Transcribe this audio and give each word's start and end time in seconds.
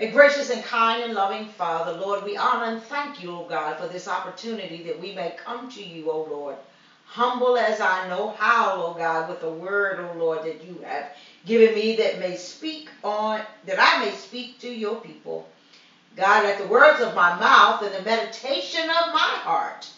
A 0.00 0.10
gracious 0.10 0.50
and 0.50 0.64
kind 0.64 1.04
and 1.04 1.14
loving 1.14 1.46
Father, 1.46 1.92
Lord, 1.92 2.24
we 2.24 2.36
honor 2.36 2.66
and 2.66 2.82
thank 2.82 3.22
you, 3.22 3.32
O 3.32 3.44
God, 3.44 3.78
for 3.78 3.88
this 3.88 4.08
opportunity 4.08 4.82
that 4.84 5.00
we 5.00 5.14
may 5.14 5.30
come 5.32 5.68
to 5.70 5.84
you, 5.84 6.10
O 6.10 6.22
Lord. 6.22 6.58
Humble 7.06 7.58
as 7.58 7.80
I 7.80 8.08
know 8.08 8.30
how, 8.30 8.74
O 8.82 8.94
God, 8.94 9.28
with 9.28 9.40
the 9.40 9.50
word, 9.50 10.00
O 10.00 10.12
Lord, 10.12 10.42
that 10.42 10.64
you 10.64 10.80
have 10.84 11.06
given 11.46 11.74
me 11.74 11.94
that 11.94 12.18
may 12.18 12.36
speak 12.36 12.90
on, 13.04 13.42
that 13.66 13.78
I 13.80 13.98
may 13.98 14.12
speak 14.12 14.58
to 14.60 14.70
your 14.70 14.96
people. 14.96 15.46
God, 16.16 16.44
let 16.44 16.58
the 16.58 16.64
words 16.64 17.00
of 17.00 17.14
my 17.14 17.30
mouth 17.30 17.82
and 17.82 17.94
the 17.94 18.00
meditation 18.00 18.90
of 18.90 19.12
my 19.12 19.38
heart 19.44 19.90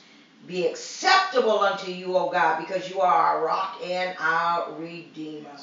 be 0.47 0.65
acceptable 0.67 1.63
unto 1.63 1.89
you, 1.89 2.17
O 2.17 2.27
God, 2.27 2.59
because 2.59 2.89
you 2.89 3.01
are 3.01 3.15
our 3.15 3.39
rock 3.39 3.77
and 3.83 4.15
our 4.19 4.65
redeemer. 4.67 5.57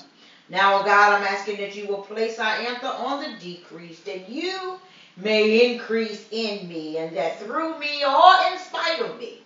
Now, 0.49 0.75
oh 0.75 0.83
God, 0.83 1.11
I'm 1.11 1.23
asking 1.23 1.57
that 1.57 1.75
you 1.75 1.85
will 1.87 1.99
place 1.99 2.39
our 2.39 2.53
anther 2.53 2.87
on 2.89 3.19
the 3.19 3.29
decrease, 3.39 3.99
that 4.01 4.29
you 4.29 4.79
may 5.17 5.71
increase 5.71 6.25
in 6.31 6.67
me, 6.67 6.97
and 6.97 7.13
that 7.13 7.39
through 7.39 7.79
me 7.79 8.05
or 8.05 8.33
in 8.51 8.57
spite 8.57 8.99
of 8.99 9.15
me, 9.15 9.41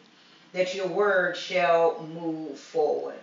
that 0.54 0.74
your 0.76 0.88
word 0.88 1.38
shall 1.38 1.96
move 2.00 2.58
forward. 2.58 3.20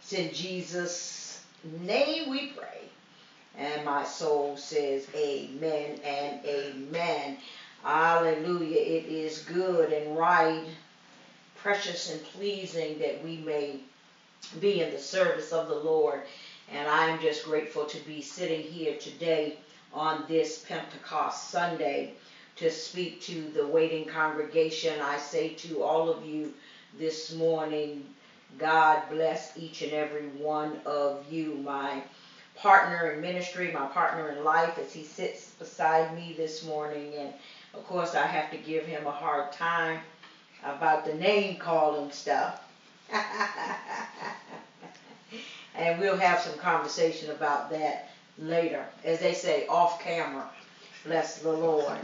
It's 0.00 0.14
in 0.14 0.30
Jesus' 0.30 1.38
name 1.64 2.28
we 2.28 2.42
pray. 2.42 2.88
And 3.56 3.84
my 3.84 4.04
soul 4.04 4.56
says, 4.56 5.06
Amen 5.14 5.96
and 6.04 6.38
Amen. 6.44 7.36
Hallelujah. 7.82 8.78
It 8.78 9.06
is 9.06 9.38
good 9.38 9.92
and 9.92 10.16
right, 10.16 10.64
precious 11.56 12.06
and 12.06 12.22
pleasing 12.22 12.98
that 12.98 13.16
we 13.22 13.38
may 13.38 13.78
be 14.60 14.80
in 14.80 14.90
the 14.90 14.98
service 14.98 15.52
of 15.52 15.66
the 15.66 15.74
Lord. 15.74 16.22
And 16.72 16.88
I'm 16.88 17.20
just 17.20 17.44
grateful 17.44 17.86
to 17.86 17.98
be 18.00 18.22
sitting 18.22 18.62
here 18.62 18.94
today 18.96 19.58
on 19.94 20.24
this 20.28 20.58
Pentecost 20.68 21.50
Sunday 21.50 22.10
to 22.56 22.70
speak 22.70 23.20
to 23.22 23.50
the 23.50 23.66
waiting 23.66 24.06
congregation. 24.06 25.00
I 25.02 25.18
say 25.18 25.50
to 25.50 25.82
all 25.82 26.10
of 26.10 26.24
you 26.24 26.52
this 26.98 27.30
morning, 27.30 28.08
God 28.58 29.00
bless 29.08 29.52
each 29.56 29.82
and 29.82 29.94
every 29.94 30.26
one 30.26 30.78
of 30.86 31.22
you. 31.24 31.58
My 31.58 32.02
partner 32.56 33.06
in 33.08 33.20
ministry, 33.20 33.68
my 33.68 33.86
partner 33.86 34.30
in 34.30 34.44
life, 34.44 34.78
as 34.78 34.92
he 34.92 35.04
sits 35.04 35.52
beside 35.60 36.10
me 36.10 36.32
this 36.32 36.62
morning. 36.62 37.14
And 37.16 37.32
of 37.74 37.84
course, 37.84 38.14
I 38.14 38.26
have 38.26 38.50
to 38.50 38.58
give 38.58 38.86
him 38.86 39.06
a 39.06 39.12
hard 39.12 39.52
time 39.52 40.02
about 40.62 41.04
the 41.04 41.12
name 41.12 41.56
calling 41.56 42.10
stuff. 42.10 42.54
and 45.74 45.98
we'll 45.98 46.16
have 46.16 46.40
some 46.40 46.58
conversation 46.58 47.30
about 47.30 47.70
that 47.70 48.10
later. 48.38 48.84
As 49.04 49.20
they 49.20 49.32
say, 49.32 49.66
off 49.66 50.02
camera. 50.02 50.48
Bless 51.04 51.38
the 51.38 51.50
Lord. 51.50 51.98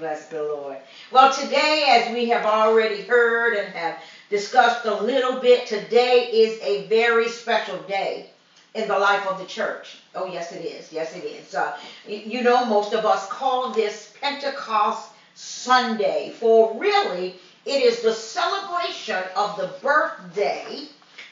Bless 0.00 0.26
the 0.26 0.42
Lord. 0.42 0.76
Well, 1.12 1.32
today, 1.32 1.86
as 1.88 2.12
we 2.12 2.28
have 2.30 2.44
already 2.44 3.02
heard 3.02 3.56
and 3.56 3.72
have 3.74 3.98
discussed 4.28 4.86
a 4.86 5.02
little 5.02 5.38
bit, 5.40 5.66
today 5.66 6.28
is 6.32 6.60
a 6.62 6.88
very 6.88 7.28
special 7.28 7.78
day 7.82 8.28
in 8.74 8.88
the 8.88 8.98
life 8.98 9.24
of 9.28 9.38
the 9.38 9.46
church. 9.46 9.98
Oh, 10.16 10.26
yes, 10.26 10.52
it 10.52 10.64
is. 10.64 10.92
Yes, 10.92 11.14
it 11.14 11.24
is. 11.24 11.54
Uh, 11.54 11.76
you 12.06 12.42
know, 12.42 12.64
most 12.64 12.92
of 12.92 13.04
us 13.04 13.28
call 13.28 13.72
this 13.72 14.12
Pentecost 14.20 15.10
Sunday, 15.34 16.34
for 16.36 16.76
really, 16.78 17.36
it 17.64 17.82
is 17.82 18.02
the 18.02 18.12
celebration 18.12 19.22
of 19.36 19.56
the 19.56 19.70
birthday 19.80 20.88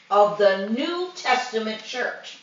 of 0.09 0.37
the 0.37 0.69
New 0.69 1.11
Testament 1.15 1.83
church. 1.83 2.39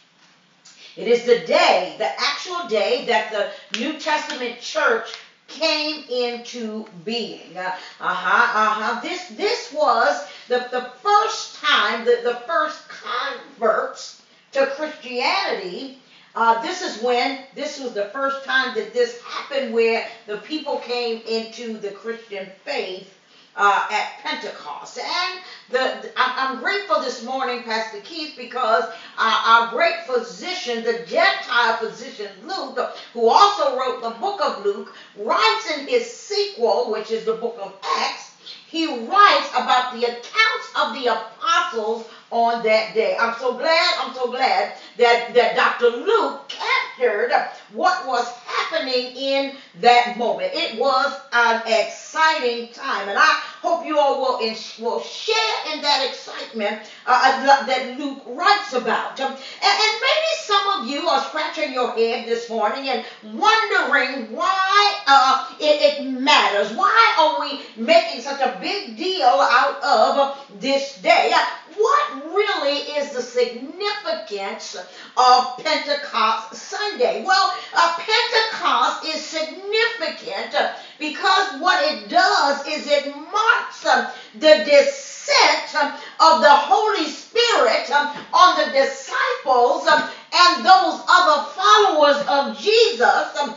It 0.97 1.09
is 1.09 1.25
the 1.25 1.41
day, 1.41 1.95
the 1.98 2.08
actual 2.08 2.69
day 2.69 3.05
that 3.06 3.31
the 3.31 3.78
New 3.78 3.98
Testament 3.98 4.61
church 4.61 5.12
came 5.48 6.05
into 6.08 6.86
being. 7.05 7.56
Uh 7.56 7.73
huh, 8.00 8.58
uh 8.58 8.95
huh. 8.95 9.00
This 9.00 9.28
this 9.28 9.73
was 9.73 10.27
the, 10.48 10.67
the 10.70 10.91
first 11.03 11.56
time 11.56 12.05
that 12.06 12.25
the 12.25 12.36
first 12.47 12.81
converts 12.89 14.23
to 14.52 14.67
Christianity. 14.68 15.98
Uh, 16.35 16.61
this 16.62 16.83
is 16.83 17.02
when 17.02 17.41
this 17.55 17.80
was 17.80 17.95
the 17.95 18.07
first 18.07 18.45
time 18.45 18.74
that 18.74 18.92
this 18.92 19.23
happened, 19.23 19.73
where 19.73 20.07
the 20.27 20.39
people 20.39 20.79
came 20.79 21.23
into 21.27 21.79
the 21.79 21.91
Christian 21.91 22.46
faith 22.64 23.16
uh, 23.56 23.86
at 23.90 24.18
Pentecost. 24.22 24.98
And 24.98 25.40
the, 25.70 26.11
I'm 26.17 26.61
grateful 26.61 27.00
this 27.00 27.24
morning, 27.24 27.62
Pastor 27.64 28.00
Keith, 28.00 28.34
because 28.36 28.84
our 29.18 29.68
great 29.70 30.00
physician, 30.02 30.84
the 30.84 31.00
Gentile 31.06 31.77
physician 31.77 32.30
Luke, 32.46 32.78
who 33.14 33.28
also 33.28 33.78
wrote 33.78 34.02
the 34.02 34.11
book 34.11 34.40
of 34.42 34.64
Luke, 34.64 34.94
writes 35.17 35.67
in 35.67 35.89
his 35.89 36.06
sequel, 36.11 36.90
which 36.90 37.11
is 37.11 37.24
the 37.24 37.34
book 37.34 37.56
of 37.58 37.74
Acts, 37.98 38.33
he 38.67 38.86
writes 38.86 39.50
about 39.55 39.92
the 39.92 40.05
accounts 40.05 40.70
of 40.77 40.94
the 40.94 41.06
apostles 41.06 42.05
on 42.30 42.62
that 42.62 42.94
day. 42.94 43.17
I'm 43.18 43.34
so 43.34 43.55
glad, 43.55 43.94
I'm 43.98 44.12
so 44.14 44.28
glad 44.28 44.73
that, 44.98 45.34
that 45.34 45.55
Dr. 45.55 45.88
Luke 45.88 46.36
captured 46.48 47.33
what 47.73 48.06
was 48.06 48.30
happening 48.46 49.11
in 49.17 49.52
that 49.77 50.06
moment. 50.18 50.52
It 50.55 50.78
was 50.78 51.17
an 51.33 51.62
exciting 51.67 52.68
time, 52.68 53.08
and 53.08 53.18
I 53.18 53.34
hope 53.62 53.86
you 53.86 53.98
all 53.98 54.20
will, 54.20 54.55
will 54.80 55.00
share 55.00 55.74
in 55.74 55.83
that 55.83 56.06
excitement 56.08 56.78
uh, 57.06 57.20
uh 57.24 57.67
that 57.67 57.98
Luke 57.98 58.22
writes 58.27 58.72
about. 58.72 59.20
Um, 59.20 59.33
and, 59.33 59.39
and 59.62 59.94
maybe 60.00 60.30
some 60.39 60.80
of 60.80 60.89
you 60.89 61.06
are 61.08 61.24
scratching 61.24 61.72
your 61.72 61.92
head 61.92 62.27
this 62.27 62.48
morning 62.48 62.89
and 62.89 63.05
wondering 63.22 64.34
why 64.34 64.94
uh, 65.06 65.46
it, 65.61 66.00
it 66.00 66.11
matters. 66.11 66.72
Why 66.72 67.14
are 67.18 67.40
we 67.40 67.61
making 67.77 68.20
such 68.20 68.40
a 68.40 68.58
big 68.61 68.96
deal 68.96 69.24
out 69.24 69.83
of 69.83 70.61
this 70.61 70.98
day? 71.00 71.33
what 71.77 72.34
really 72.34 72.78
is 72.96 73.12
the 73.12 73.20
significance 73.20 74.77
of 75.17 75.56
Pentecost 75.58 76.55
Sunday? 76.55 77.23
Well, 77.27 77.52
uh, 77.74 77.96
Pentecost 77.98 79.06
is 79.06 79.23
significant 79.23 80.55
because 80.98 81.61
what 81.61 81.92
it 81.92 82.08
does 82.08 82.67
is 82.67 82.86
it 82.86 83.14
marks 83.14 83.84
uh, 83.84 84.11
the 84.46 84.64
descent 84.64 85.74
uh, 85.74 85.90
of 86.23 86.40
the 86.40 86.55
Holy 86.55 87.07
Spirit 87.08 87.90
uh, 87.90 88.14
on 88.33 88.57
the 88.62 88.70
disciples 88.70 89.86
um, 89.86 90.02
and 90.34 90.64
those 90.64 91.02
other 91.08 91.42
followers 91.51 92.23
of 92.29 92.56
Jesus 92.56 93.36
um, 93.42 93.55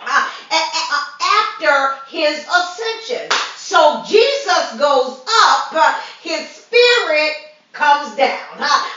uh, 0.00 0.28
after 1.42 1.96
his 2.06 2.46
ascension. 2.46 3.28
So 3.56 4.02
Jesus 4.06 4.78
goes 4.78 5.18
up, 5.26 5.72
uh, 5.72 5.98
his 6.22 6.48
spirit 6.48 7.32
comes 7.72 8.14
down. 8.16 8.38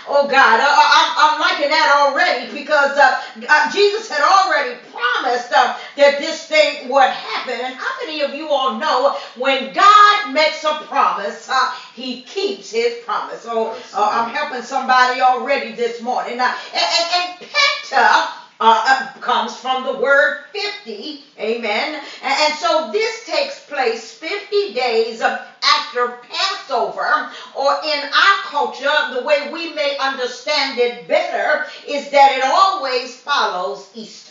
Oh 0.07 0.27
God, 0.27 0.59
uh, 0.59 0.63
uh, 0.63 0.89
I'm, 0.97 1.09
I'm 1.17 1.39
liking 1.39 1.69
that 1.69 1.89
already 1.95 2.51
because 2.51 2.97
uh, 2.97 3.22
uh, 3.47 3.72
Jesus 3.72 4.09
had 4.09 4.22
already 4.22 4.75
promised 4.91 5.51
uh, 5.53 5.77
that 5.97 6.19
this 6.19 6.45
thing 6.47 6.89
would 6.89 7.09
happen. 7.09 7.53
And 7.53 7.75
how 7.75 7.91
many 8.03 8.22
of 8.22 8.33
you 8.33 8.49
all 8.49 8.77
know 8.77 9.16
when 9.38 9.73
God 9.73 10.33
makes 10.33 10.63
a 10.63 10.83
promise, 10.89 11.47
uh, 11.49 11.72
he 11.93 12.22
keeps 12.23 12.72
his 12.72 12.95
promise? 13.05 13.41
So 13.41 13.75
I'm 13.95 14.29
helping 14.29 14.63
somebody 14.63 15.22
already 15.53 15.74
this 15.74 16.02
morning. 16.02 16.40
and, 16.40 16.41
and, 16.41 17.30
and 17.40 17.50
Penta 17.50 18.31
uh, 18.59 19.14
comes 19.19 19.56
from 19.56 19.84
the 19.84 20.00
word 20.00 20.40
50. 20.52 21.24
Amen. 21.40 22.02
And, 22.24 22.34
and 22.40 22.53
so 22.56 22.90
this 22.91 23.25
takes 23.25 23.59
place 23.66 24.12
50 24.14 24.74
days 24.74 25.22
after 25.22 26.18
Passover, 26.30 27.30
or 27.56 27.78
in 27.86 28.03
our 28.03 28.38
culture, 28.46 29.14
the 29.14 29.24
way 29.24 29.52
we 29.52 29.74
may 29.74 29.96
understand 30.00 30.80
it 30.80 31.08
better 31.08 31.66
is 31.88 32.09
that 32.09 32.38
it 32.38 32.44
always 32.44 33.16
follows 33.16 33.90
Easter. 33.94 34.22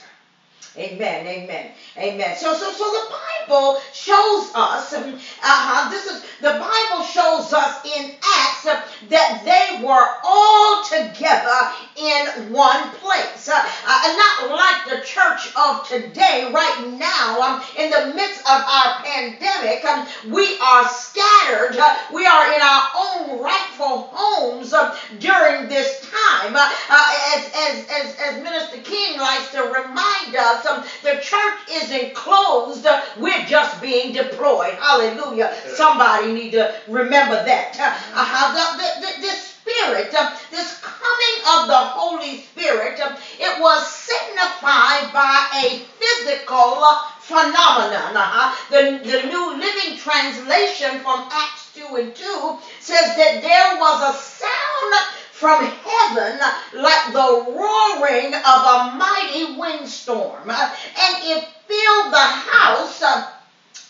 Amen, 0.77 1.27
amen, 1.27 1.71
amen. 1.99 2.37
So, 2.37 2.55
so, 2.55 2.71
so 2.73 2.91
the 2.91 3.15
Bible 3.47 3.79
shows 3.93 4.51
us. 4.55 4.95
Um, 4.95 5.13
uh-huh, 5.13 5.91
this 5.91 6.07
is 6.07 6.25
the 6.41 6.49
Bible 6.49 7.05
shows 7.05 7.53
us 7.53 7.85
in 7.85 8.11
Acts 8.11 8.65
uh, 8.65 8.81
that 9.11 9.43
they 9.45 9.85
were 9.85 10.07
all 10.25 10.83
together 10.83 11.61
in 11.97 12.51
one 12.53 12.89
place, 12.89 13.49
uh, 13.49 13.61
uh, 13.87 14.17
not 14.17 14.49
like 14.49 14.89
the 14.89 15.05
church 15.05 15.53
of 15.57 15.87
today. 15.87 16.49
Right 16.51 16.97
now, 16.99 17.41
um, 17.43 17.61
in 17.77 17.91
the 17.91 18.15
midst 18.15 18.41
of 18.41 18.63
our 18.65 18.95
pandemic, 19.05 19.85
um, 19.85 20.07
we 20.31 20.57
are 20.59 20.89
scattered. 20.89 21.77
Uh, 21.77 21.95
we 22.15 22.25
are 22.25 22.53
in 22.55 22.61
our 22.63 22.83
own 22.97 23.41
rightful 23.41 24.09
homes 24.11 24.73
uh, 24.73 24.97
during 25.19 25.69
this 25.69 26.01
time. 26.01 26.57
Uh, 26.57 26.69
as, 27.37 27.45
as, 27.55 27.87
as, 27.91 28.17
as 28.19 28.43
Minister 28.43 28.79
King 28.79 29.19
likes 29.19 29.51
to 29.53 29.63
remind 29.65 30.35
us 30.35 30.62
um, 30.67 30.85
the 31.03 31.19
church 31.21 31.59
isn't 31.71 32.15
closed. 32.15 32.87
We're 33.19 33.45
just 33.47 33.81
being 33.81 34.13
deployed. 34.13 34.75
Hallelujah. 34.75 35.55
Somebody 35.75 36.33
need 36.33 36.53
to 36.53 36.75
remember 36.89 37.45
that. 37.45 37.77
Uh, 38.15 38.53
the, 38.53 38.83
the, 38.83 39.07
the, 39.07 39.21
this 39.21 39.53
Spirit, 39.63 40.13
uh, 40.13 40.35
this 40.51 40.81
coming 40.81 41.37
of 41.55 41.69
the 41.69 41.79
Holy 41.95 42.39
Spirit, 42.39 42.99
uh, 42.99 43.17
it 43.39 43.61
was 43.61 43.87
signified 43.87 45.13
by 45.13 45.39
a 45.63 45.79
physical 46.03 46.83
phenomenon. 47.21 48.17
Uh-huh. 48.17 48.51
The, 48.71 48.99
the 49.07 49.23
New 49.29 49.55
Living 49.55 49.97
Translation 49.99 50.99
from 51.01 51.29
Acts 51.31 51.71
2 51.75 51.95
and 51.95 52.15
2 52.15 52.59
says 52.81 53.15
that 53.15 53.39
there 53.41 53.79
was 53.79 54.03
a 54.03 54.19
sound 54.19 54.95
from 55.43 55.65
heaven 55.65 56.39
like 56.73 57.13
the 57.13 57.51
roaring 57.51 58.33
of 58.33 58.61
a 58.63 58.95
mighty 58.97 59.59
windstorm, 59.59 60.49
and 60.49 61.15
it 61.19 61.45
filled 61.67 62.13
the 62.13 62.17
house 62.17 63.03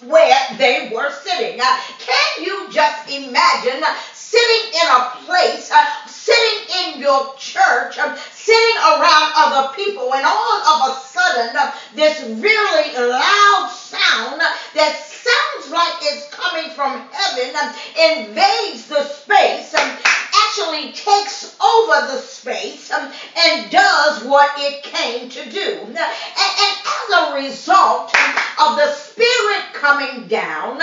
where 0.06 0.34
they 0.56 0.90
were 0.94 1.10
sitting. 1.12 1.58
Can 1.58 2.42
you 2.42 2.70
just 2.70 3.10
imagine 3.10 3.84
sitting 4.14 4.80
in 4.80 4.88
a 4.96 5.10
place, 5.26 5.70
sitting 6.06 6.94
in 6.94 7.00
your 7.02 7.34
church, 7.36 7.98
sitting 8.32 8.76
around 8.78 9.32
other 9.36 9.74
people, 9.74 10.14
and 10.14 10.24
all 10.24 10.62
of 10.62 10.96
a 10.96 11.00
sudden, 11.00 11.54
this 11.94 12.18
really 12.40 12.94
loud 12.96 13.68
sound 13.70 14.40
that 14.40 14.96
sounds 15.04 15.70
like 15.70 15.98
it's 16.00 16.30
coming 16.30 16.70
from 16.70 17.02
heaven 17.12 17.54
invades 17.94 18.86
the 18.86 19.04
space 19.04 19.74
actually 20.52 20.92
takes 20.92 21.56
over 21.60 22.12
the 22.12 22.18
space 22.18 22.90
um, 22.90 23.10
and 23.38 23.70
does 23.70 24.24
what 24.24 24.50
it 24.58 24.82
came 24.82 25.28
to 25.28 25.50
do. 25.50 25.78
And, 25.80 25.96
as 25.96 27.10
a 27.10 27.34
result 27.34 28.12
of 28.60 28.76
the 28.76 28.92
Spirit 28.92 29.72
coming 29.72 30.28
down, 30.28 30.80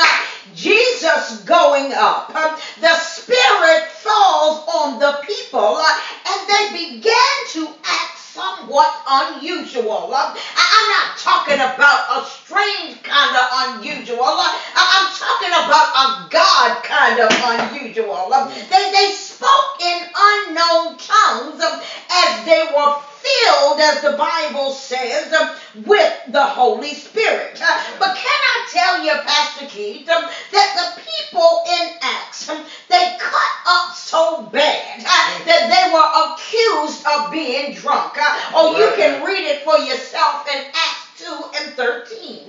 Jesus 0.56 1.42
going 1.42 1.92
up, 1.94 2.36
um, 2.36 2.58
the 2.82 2.94
Spirit 2.96 3.88
falls 3.92 4.68
on 4.68 5.00
the 5.00 5.20
people 5.26 5.78
uh, 5.78 6.00
and 6.30 6.50
they 6.50 6.88
began 6.88 7.36
to 7.50 7.68
act 7.84 8.09
somewhat 8.34 8.92
unusual. 9.08 10.14
Um, 10.14 10.36
I'm 10.56 10.88
not 10.90 11.18
talking 11.18 11.56
about 11.60 12.02
a 12.10 12.26
strange 12.26 13.02
kind 13.04 13.36
of 13.36 13.46
unusual. 13.80 14.24
Uh, 14.24 14.54
I'm 14.76 15.08
talking 15.12 15.50
about 15.50 15.90
a 15.96 16.30
God 16.30 16.84
kind 16.84 17.20
of 17.20 17.32
unusual. 17.32 18.30
They, 18.70 18.92
they 18.92 19.12
spoke 19.12 19.82
in 19.82 20.06
unknown 20.16 20.98
tongues 20.98 21.62
um, 21.62 21.80
as 22.12 22.46
they 22.46 22.64
were 22.74 22.94
filled, 22.94 23.80
as 23.80 24.02
the 24.02 24.12
Bible 24.18 24.72
says, 24.72 25.34
um, 25.34 25.50
with 25.86 26.14
the 26.28 26.46
Holy 26.46 26.94
Spirit. 26.94 27.60
Uh, 27.62 27.76
but 28.00 28.16
can 28.16 28.40
I 28.56 28.66
tell 28.70 29.04
you, 29.04 29.14
Pastor 29.24 29.66
Keith, 29.66 30.08
um, 30.10 30.26
that 30.52 30.70
the 30.76 31.02
people 31.02 31.62
in 31.68 31.90
Acts, 32.02 32.48
they 32.90 33.16
cut 33.18 33.52
up 33.66 33.92
so 33.92 34.42
bad 34.52 35.00
uh, 35.02 35.24
that 35.46 35.68
they 35.70 35.92
were 35.92 36.10
accused 36.34 37.04
of 37.06 37.32
being 37.32 37.74
drunk. 37.74 38.18
Uh, 38.18 38.34
or 38.56 38.78
you 38.78 38.92
can 38.96 39.24
read 39.24 39.44
it 39.44 39.64
for 39.64 39.78
yourself 39.78 40.48
in 40.48 40.64
Acts 40.74 41.10
2 41.20 41.26
and 41.60 41.74
13. 41.74 42.48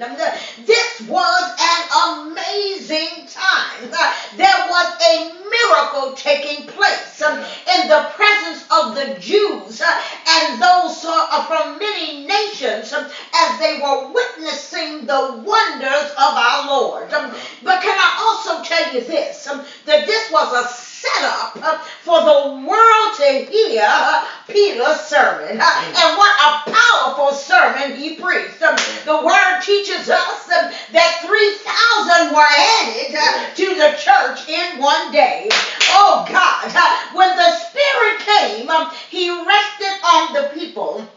This 0.64 1.00
was 1.08 1.56
an 1.60 2.30
amazing 2.30 3.26
time. 3.26 3.90
There 4.36 4.66
was 4.68 4.86
a 5.08 5.40
miracle 5.50 6.14
taking 6.14 6.66
place 6.66 7.20
um, 7.22 7.38
in 7.38 7.88
the 7.88 8.08
presence 8.14 8.64
of 8.70 8.94
the 8.94 9.18
Jews 9.18 9.80
uh, 9.80 10.00
and 10.28 10.62
those 10.62 11.02
from 11.46 11.78
many 11.78 12.24
nations 12.26 12.92
um, 12.92 13.06
as 13.34 13.58
they 13.58 13.80
were 13.82 14.12
witnessing 14.12 15.06
the 15.06 15.42
wonders 15.44 16.10
of 16.12 16.32
our 16.38 16.66
Lord. 16.68 17.12
Um, 17.12 17.32
but 17.64 17.82
can 17.82 17.96
I 17.98 18.16
also 18.20 18.62
tell 18.62 18.94
you 18.94 19.00
this, 19.02 19.44
that 19.86 20.06
this 20.06 20.30
was 20.30 20.64
a 20.64 20.68
set 21.00 21.24
up 21.24 21.56
uh, 21.62 21.78
for 22.02 22.20
the 22.20 22.66
world 22.68 23.10
to 23.16 23.50
hear 23.50 23.82
uh, 23.86 24.26
Peter's 24.48 25.00
sermon. 25.00 25.58
Uh, 25.60 25.94
and 25.96 26.16
what 26.16 26.32
a 26.40 26.70
powerful 26.70 27.32
sermon 27.32 27.96
he 27.96 28.16
preached. 28.16 28.60
Um, 28.62 28.76
the 29.06 29.24
word 29.24 29.60
teaches 29.62 30.10
us 30.10 30.50
um, 30.50 30.70
that 30.92 31.24
3,000 31.24 32.34
were 32.34 32.52
added 32.82 33.56
to 33.56 33.66
the 33.76 33.96
church 33.96 34.48
in 34.48 34.78
one 34.78 35.10
day. 35.10 35.48
Oh 35.92 36.26
God, 36.28 36.70
when 37.14 37.34
the 37.36 37.50
Spirit 37.52 38.18
came, 38.20 38.68
um, 38.68 38.90
he 39.08 39.30
rested 39.30 39.96
on 40.04 40.34
the 40.34 40.50
people 40.52 41.08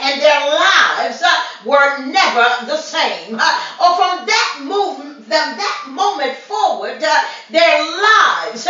and 0.00 0.20
their 0.20 0.40
lives 0.40 1.22
were 1.64 2.06
never 2.06 2.66
the 2.66 2.76
same. 2.76 3.34
Or 3.34 3.96
from 3.96 4.26
that 4.26 4.60
movement, 4.62 5.18
from 5.24 5.56
that 5.56 5.84
moment 5.88 6.36
forward, 6.36 7.00
their 7.50 7.80
lives 7.80 8.68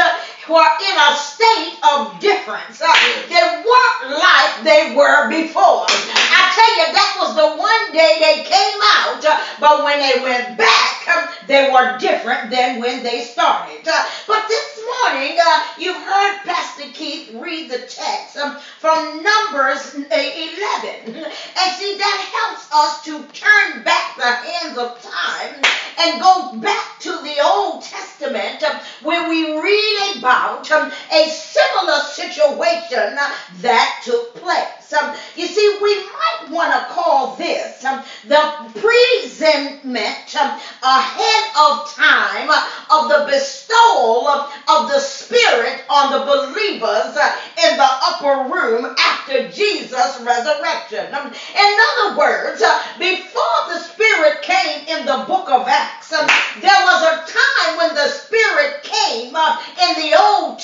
were 0.59 0.75
in 0.83 0.97
a 0.99 1.15
state 1.15 1.79
of 1.87 2.19
difference. 2.19 2.83
Uh, 2.83 2.91
they 3.31 3.63
weren't 3.63 4.19
like 4.19 4.65
they 4.67 4.93
were 4.97 5.31
before. 5.31 5.87
I 5.87 6.51
tell 6.51 6.73
you, 6.75 6.87
that 6.99 7.13
was 7.23 7.31
the 7.39 7.49
one 7.55 7.85
day 7.95 8.19
they 8.19 8.43
came 8.43 8.81
out, 8.99 9.23
uh, 9.25 9.39
but 9.61 9.85
when 9.85 9.99
they 10.03 10.21
went 10.21 10.59
back, 10.59 11.07
um, 11.15 11.29
they 11.47 11.71
were 11.71 11.97
different 11.99 12.51
than 12.51 12.81
when 12.81 13.05
they 13.05 13.23
started. 13.23 13.87
Uh, 13.87 14.05
but 14.27 14.49
this 14.49 14.81
morning, 14.83 15.39
uh, 15.39 15.63
you've 15.79 15.97
heard 15.97 16.39
Pastor 16.45 16.91
Keith 16.93 17.31
read 17.35 17.71
the 17.71 17.79
text 17.79 18.37
um, 18.37 18.59
from 18.81 19.23
Numbers 19.23 19.95
11. 19.95 21.15
And 21.15 21.73
see, 21.79 21.99
that 21.99 22.19
helps 22.35 22.67
us 22.75 23.05
to 23.05 23.23
turn 23.33 23.85
back 23.85 24.17
the 24.17 24.25
hands 24.25 24.77
of 24.77 25.01
time 25.03 25.63
and 26.01 26.21
go 26.21 26.57
back 26.57 26.99
to 27.01 27.11
the 27.11 27.41
Old 27.45 27.83
Testament 27.83 28.63
um, 28.63 28.81
where 29.03 29.29
we 29.29 29.59
read 29.59 30.17
about 30.19 30.71
um, 30.71 30.93
a 31.13 31.29
similar 31.29 32.01
situation 32.01 33.17
that 33.61 34.03
took 34.05 34.35
place. 34.35 34.93
Um, 34.93 35.15
you 35.37 35.47
see, 35.47 35.79
we 35.83 35.95
might 35.97 36.51
want 36.51 36.73
to 36.73 36.95
call 36.95 37.37
this 37.37 37.85
um, 37.85 38.03
the 38.27 38.81
presentment 38.81 40.35
um, 40.37 40.59
ahead 40.83 41.45
of 41.59 41.93
time 41.93 42.49
of 42.91 43.09
the 43.09 43.27
bestowal 43.31 44.27
of, 44.29 44.53
of 44.69 44.89
the 44.89 44.99
Spirit 44.99 45.83
on 45.91 46.13
the 46.13 46.25
believers 46.25 47.17
uh, 47.17 47.37
in 47.69 47.77
the 47.77 47.87
upper 47.87 48.53
room 48.55 48.95
after 48.99 49.49
Jesus' 49.51 50.21
resurrection. 50.21 51.13
Um, 51.15 51.27
in 51.27 51.77
other 51.91 52.19
words, 52.19 52.63
uh, 52.63 52.83
before 52.99 53.59
the 53.69 53.79
Spirit 53.81 54.43
came 54.43 54.89
in 54.89 55.07
the 55.07 55.25
book 55.27 55.51
of 55.51 55.67
Acts, 55.69 56.13
um, 56.13 56.27
there 56.61 56.83
was 56.85 57.03
a 57.03 57.33
time 57.33 57.77
when 57.77 57.95
the 57.95 58.09
Spirit 58.09 58.83
came 58.83 59.37
uh, 59.37 59.59
in 59.89 59.95
the 59.97 60.19
Old 60.19 60.59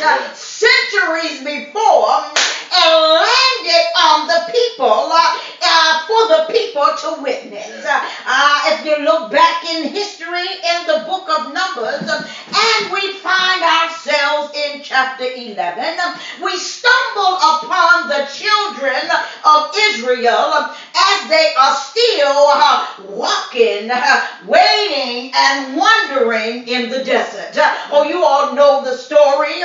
Uh, 0.00 0.32
centuries 0.34 1.42
before, 1.42 2.22
and 2.70 2.92
landed 2.94 3.84
on 3.96 4.26
the 4.26 4.52
people 4.52 5.10
uh, 5.10 5.38
uh, 5.62 6.06
for 6.06 6.28
the 6.28 6.52
people 6.52 6.86
to 6.96 7.22
witness. 7.22 7.84
Uh, 7.84 8.60
if 8.66 8.84
you 8.84 9.04
look 9.04 9.30
back 9.30 9.64
in 9.64 9.88
history 9.88 10.46
in 10.46 10.86
the 10.86 11.04
book 11.06 11.28
of 11.28 11.52
Numbers, 11.52 12.08
um, 12.08 12.22
and 12.22 12.92
we 12.92 13.12
find 13.14 13.62
ourselves 13.62 14.54
in 14.54 14.82
chapter 14.82 15.24
11, 15.24 15.98
um, 15.98 16.14
we 16.42 16.56
stumble 16.56 17.36
upon 17.36 18.08
the 18.08 18.28
children 18.32 19.02
of 19.44 19.74
Israel 19.90 20.70
as 20.94 21.28
they 21.28 21.52
are 21.58 21.74
still 21.74 22.46
uh, 22.48 22.86
walking, 23.08 23.90
uh, 23.90 24.26
waiting, 24.46 25.32
and 25.34 25.76
wandering 25.76 26.68
in 26.68 26.90
the 26.90 27.04
desert. 27.04 27.56
Uh, 27.56 27.74
oh, 27.92 28.04
you 28.04 28.22
all 28.22 28.54
know 28.54 28.84
the 28.84 28.96
story. 28.96 29.58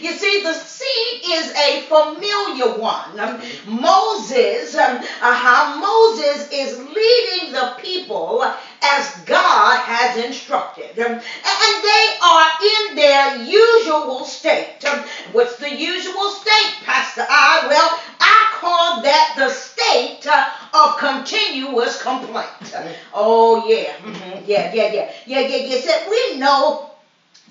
You 0.00 0.12
see, 0.12 0.42
the 0.42 0.54
scene 0.54 1.20
is 1.32 1.52
a 1.52 1.82
familiar 3.08 3.32
one. 3.32 3.42
Um, 3.66 3.80
Moses, 3.80 4.74
uh, 4.74 5.78
Moses 5.80 6.48
is 6.52 6.78
leading 6.78 7.52
the 7.52 7.74
people 7.78 8.44
as 8.82 9.10
God 9.26 9.78
has 9.80 10.24
instructed. 10.24 10.90
Um, 10.90 10.96
Them, 10.96 11.12
and 11.12 11.84
they 11.84 12.06
are 12.22 12.48
in 12.62 12.96
their 12.96 13.36
usual 13.44 14.24
state. 14.24 14.84
What's 15.32 15.56
the 15.56 15.70
usual 15.74 16.30
state, 16.30 16.74
Pastor 16.84 17.24
I? 17.28 17.66
Well, 17.68 17.98
I 18.20 18.48
call 18.60 19.02
that 19.02 19.34
the 19.36 19.48
state 19.50 20.26
uh, 20.26 20.46
of 20.74 20.98
continuous 20.98 22.00
complaint. 22.02 22.74
Oh, 23.12 23.66
yeah. 23.66 23.92
Mm-hmm. 23.96 24.44
Yeah, 24.46 24.72
yeah, 24.72 24.92
yeah. 24.92 25.12
Yeah, 25.26 25.40
yeah, 25.40 25.56
yeah. 25.66 25.80
Said 25.80 26.06
we 26.08 26.38
know 26.38 26.90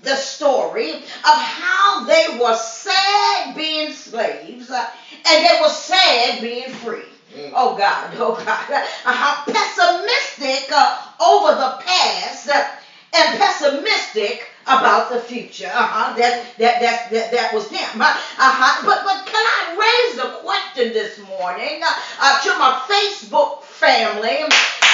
the 0.04 0.16
story 0.16 0.94
of 0.94 1.04
how 1.24 2.06
they 2.06 2.38
were 2.40 2.56
sad 2.56 3.56
being 3.56 3.92
slaves 3.92 4.70
and 4.72 5.46
they 5.46 5.58
were 5.62 5.70
sad 5.70 6.42
being 6.42 6.70
free. 6.70 7.04
Mm. 7.36 7.52
Oh 7.54 7.78
God, 7.78 8.12
oh 8.18 8.36
God. 8.36 8.72
Uh, 8.72 8.86
how 9.04 9.44
pessimistic 9.46 10.72
uh, 10.72 10.98
over 11.22 11.56
the 11.56 11.84
past 11.86 12.50
uh, 12.50 12.66
and 13.14 13.40
pessimistic 13.40 14.48
about 14.64 15.12
the 15.12 15.20
future. 15.20 15.72
Uh-huh. 15.74 16.16
That, 16.18 16.46
that, 16.58 16.82
that, 16.82 17.12
that, 17.12 17.32
that 17.32 17.54
was 17.54 17.68
them. 17.70 18.02
Uh-huh. 18.02 18.86
But, 18.86 19.04
but 19.04 19.26
can 19.26 19.46
I 19.46 19.76
raise 19.78 20.18
the 20.22 20.30
question 20.42 20.94
this 20.94 21.20
morning 21.28 21.82
uh, 21.84 22.42
to 22.44 22.50
my 22.58 22.80
Facebook 22.88 23.64
family? 23.64 24.46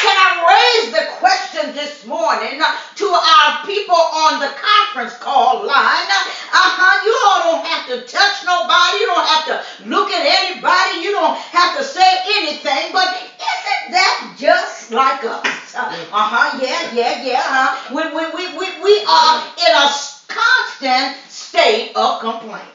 Can 0.06 0.14
I 0.22 0.34
raise 0.54 0.94
the 0.94 1.06
question 1.18 1.74
this 1.74 2.06
morning 2.06 2.62
to 2.62 3.08
our 3.10 3.66
people 3.66 3.98
on 3.98 4.40
the 4.40 4.54
conference 4.54 5.18
call 5.18 5.66
line? 5.66 6.06
Uh-huh. 6.06 6.94
You 7.02 7.14
all 7.26 7.40
don't 7.50 7.66
have 7.66 7.90
to 7.90 8.06
touch 8.06 8.46
nobody. 8.46 9.02
You 9.02 9.08
don't 9.10 9.26
have 9.26 9.46
to 9.50 9.90
look 9.90 10.12
at 10.12 10.22
anybody. 10.22 11.02
You 11.02 11.10
don't 11.10 11.36
have 11.36 11.76
to 11.78 11.84
say 11.84 12.06
anything. 12.38 12.94
But 12.94 13.18
isn't 13.18 13.98
that 13.98 14.36
just 14.38 14.92
like 14.92 15.24
us? 15.24 15.74
Uh-huh, 15.74 16.60
yeah, 16.62 16.94
yeah, 16.94 17.24
yeah. 17.24 17.42
Uh-huh. 17.42 17.96
We, 17.96 18.04
we, 18.14 18.24
we, 18.30 18.44
we, 18.62 18.84
we 18.84 19.06
are 19.10 19.42
in 19.58 19.74
a 19.74 19.90
constant 20.30 21.18
state 21.32 21.94
of 21.96 22.22
complaint. 22.22 22.75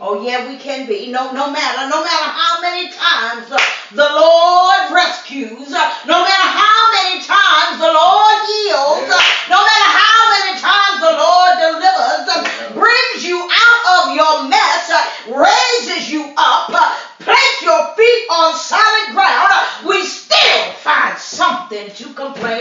Oh 0.00 0.24
yeah, 0.24 0.48
we 0.48 0.56
can 0.56 0.88
be. 0.88 1.12
No, 1.12 1.32
no 1.32 1.52
matter, 1.52 1.84
no 1.92 2.00
matter 2.00 2.28
how 2.32 2.62
many 2.64 2.88
times 2.88 3.48
the 3.92 4.08
Lord 4.08 4.88
rescues, 4.88 5.68
no 5.68 6.16
matter 6.24 6.48
how 6.48 6.80
many 6.96 7.20
times 7.20 7.76
the 7.76 7.92
Lord 7.92 8.36
heals, 8.48 9.04
no 9.52 9.60
matter 9.60 9.88
how 9.92 10.20
many 10.32 10.52
times 10.56 10.96
the 11.04 11.12
Lord 11.12 11.52
delivers, 11.60 12.24
brings 12.72 13.20
you 13.20 13.36
out 13.36 13.82
of 14.00 14.16
your 14.16 14.48
mess, 14.48 14.88
raises 15.28 16.10
you 16.10 16.32
up, 16.36 16.72
place 17.20 17.62
your 17.62 17.94
feet 17.96 18.24
on 18.32 18.56
solid 18.56 19.12
ground, 19.12 19.52
we 19.86 20.04
still 20.06 20.72
find 20.80 21.18
something 21.18 21.90
to 21.90 22.14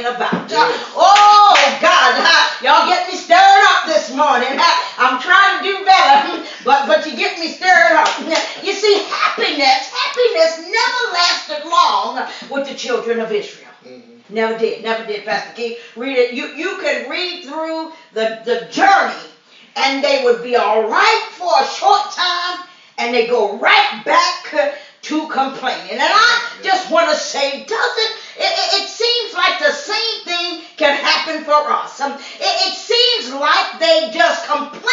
about. 0.05 0.51
Oh 0.95 1.77
God, 1.81 2.15
y'all 2.63 2.87
get 2.87 3.09
me 3.09 3.15
stirred 3.15 3.63
up 3.71 3.85
this 3.87 4.13
morning. 4.13 4.59
I'm 4.97 5.19
trying 5.21 5.59
to 5.59 5.63
do 5.63 5.85
better, 5.85 6.45
but 6.63 6.87
but 6.87 7.05
you 7.05 7.15
get 7.17 7.39
me 7.39 7.49
stirred 7.49 7.93
up. 7.93 8.07
You 8.63 8.73
see, 8.73 9.03
happiness, 9.09 9.91
happiness 9.91 10.59
never 10.59 11.01
lasted 11.13 11.69
long 11.69 12.27
with 12.49 12.67
the 12.67 12.75
children 13.03 13.25
of 13.25 13.31
Israel. 13.31 13.69
Mm-hmm. 13.85 14.33
Never 14.33 14.57
did, 14.57 14.83
never 14.83 15.05
did, 15.05 15.25
Pastor 15.25 15.53
Keith. 15.55 15.79
Read 15.95 16.17
it. 16.17 16.33
You 16.33 16.47
you 16.55 16.77
can 16.79 17.09
read 17.09 17.43
through 17.43 17.91
the, 18.13 18.41
the 18.45 18.67
journey 18.71 19.29
and 19.75 20.03
they 20.03 20.23
would 20.23 20.43
be 20.43 20.55
all 20.55 20.83
right 20.83 21.27
for 21.31 21.51
a 21.61 21.65
short 21.65 22.11
time 22.11 22.65
and 22.97 23.13
they 23.13 23.27
go 23.27 23.57
right 23.57 24.01
back 24.05 24.73
to 25.01 25.27
complaining. 25.27 25.91
And 25.91 26.01
I 26.01 26.41
just 26.63 26.89
want 26.89 27.09
to 27.09 27.15
say, 27.15 27.65
doesn't 27.65 28.13
it, 28.37 28.83
it, 28.83 28.87
seems 28.87 29.33
like 29.33 29.59
the 29.59 29.71
same 29.71 30.23
thing 30.23 30.61
can 30.77 30.95
happen 30.95 31.43
for 31.43 31.51
us. 31.51 31.99
Um, 31.99 32.13
it, 32.13 32.21
it 32.39 32.75
seems 32.75 33.33
like 33.33 33.79
they 33.79 34.11
just 34.13 34.47
complain 34.47 34.83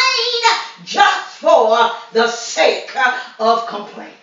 just 0.83 1.37
for 1.37 1.91
the 2.11 2.27
sake 2.27 2.91
of 3.39 3.67
complaining. 3.67 4.13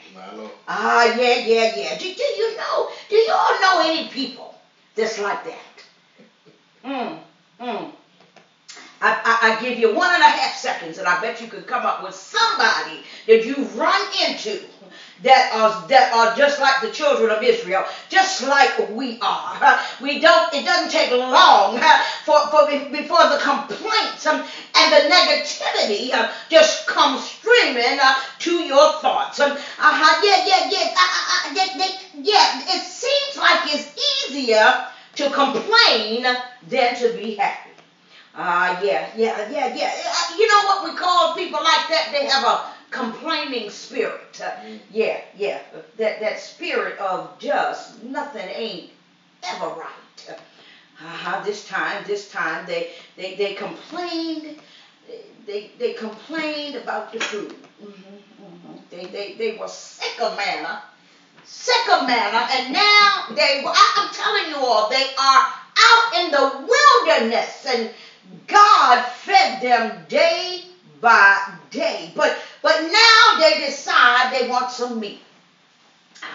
Ah, 0.68 1.04
yeah, 1.04 1.36
yeah, 1.44 1.72
yeah. 1.76 1.98
Do, 1.98 2.06
do 2.06 2.22
you 2.22 2.56
know? 2.56 2.90
Do 3.08 3.16
you 3.16 3.32
all 3.32 3.60
know 3.60 3.80
any 3.88 4.08
people 4.08 4.54
that's 4.94 5.18
like 5.18 5.44
that? 5.44 5.84
Mm, 6.84 7.18
mm. 7.60 7.90
I, 9.00 9.16
I, 9.24 9.48
I, 9.52 9.60
give 9.60 9.78
you 9.78 9.94
one 9.94 10.12
and 10.12 10.22
a 10.22 10.26
half 10.26 10.56
seconds, 10.56 10.98
and 10.98 11.06
I 11.06 11.20
bet 11.20 11.40
you 11.40 11.46
could 11.48 11.66
come 11.66 11.84
up 11.86 12.02
with 12.02 12.14
somebody 12.14 13.04
that 13.28 13.44
you've 13.44 13.78
run 13.78 14.00
into 14.26 14.60
that 15.22 15.50
are 15.52 15.88
that 15.88 16.12
are 16.14 16.36
just 16.36 16.60
like 16.60 16.80
the 16.80 16.90
children 16.90 17.30
of 17.30 17.42
Israel, 17.42 17.84
just 18.08 18.42
like 18.46 18.90
we 18.90 19.18
are. 19.20 19.80
We 20.00 20.20
don't. 20.20 20.52
It 20.54 20.64
doesn't 20.64 20.90
take 20.90 21.10
long 21.10 21.78
for, 22.24 22.38
for 22.48 22.66
before 22.68 23.28
the 23.28 23.38
complaints 23.40 24.26
and 24.26 24.92
the 24.92 25.08
negativity 25.10 26.12
uh, 26.12 26.30
just 26.48 26.86
come 26.86 27.18
streaming 27.18 27.98
uh, 28.00 28.14
to 28.40 28.52
your 28.52 28.92
thoughts. 29.00 29.40
Uh-huh, 29.40 30.20
yeah, 30.24 30.44
yeah, 30.46 30.68
yeah, 30.70 30.94
uh, 30.96 31.48
uh, 31.48 31.78
they, 31.78 31.90
yeah. 32.22 32.60
It 32.66 32.82
seems 32.82 33.36
like 33.36 33.74
it's 33.74 34.30
easier 34.30 34.86
to 35.16 35.30
complain 35.30 36.26
than 36.68 36.94
to 36.96 37.12
be 37.14 37.34
happy. 37.34 37.70
Ah, 38.34 38.78
uh, 38.78 38.84
yeah, 38.84 39.08
yeah, 39.16 39.50
yeah, 39.50 39.74
yeah. 39.74 39.90
Uh, 40.06 40.36
you 40.38 40.46
know 40.46 40.62
what 40.64 40.84
we 40.84 40.96
call 40.96 41.34
people 41.34 41.58
like 41.62 41.88
that? 41.88 42.10
They 42.12 42.24
have 42.26 42.44
a 42.44 42.62
complaining 42.90 43.70
spirit. 43.70 44.40
Uh, 44.42 44.50
yeah, 44.90 45.20
yeah. 45.36 45.60
That 45.96 46.20
that 46.20 46.40
spirit 46.40 46.98
of 46.98 47.38
just 47.38 48.02
nothing 48.02 48.48
ain't 48.48 48.90
ever 49.44 49.66
right. 49.68 50.38
Uh, 51.00 51.44
this 51.44 51.66
time, 51.68 52.04
this 52.06 52.30
time 52.30 52.64
they 52.66 52.90
they 53.16 53.34
they 53.36 53.54
complained. 53.54 54.58
They 55.46 55.70
they 55.78 55.92
complained 55.94 56.76
about 56.76 57.12
the 57.12 57.20
food. 57.20 57.54
Mm-hmm, 57.82 58.44
mm-hmm. 58.44 58.76
They 58.90 59.06
they 59.06 59.34
they 59.34 59.56
were 59.58 59.68
sick 59.68 60.20
of 60.20 60.36
manna, 60.36 60.82
sick 61.44 61.88
of 61.90 62.06
manna, 62.06 62.46
and 62.52 62.72
now 62.72 63.24
they. 63.34 63.64
I, 63.66 63.92
I'm 63.96 64.12
telling 64.12 64.48
you 64.50 64.56
all, 64.56 64.90
they 64.90 65.06
are 65.18 65.46
out 65.78 66.24
in 66.24 66.30
the 66.30 66.68
wilderness 66.68 67.66
and 67.66 67.90
God 68.46 69.04
fed 69.06 69.62
them 69.62 70.04
day 70.08 70.62
by 71.00 71.54
day. 71.70 72.12
But 72.14 72.36
but 72.62 72.80
now 72.82 73.40
they 73.40 73.64
decide 73.66 74.32
they 74.32 74.48
want 74.48 74.70
some 74.70 75.00
meat. 75.00 75.20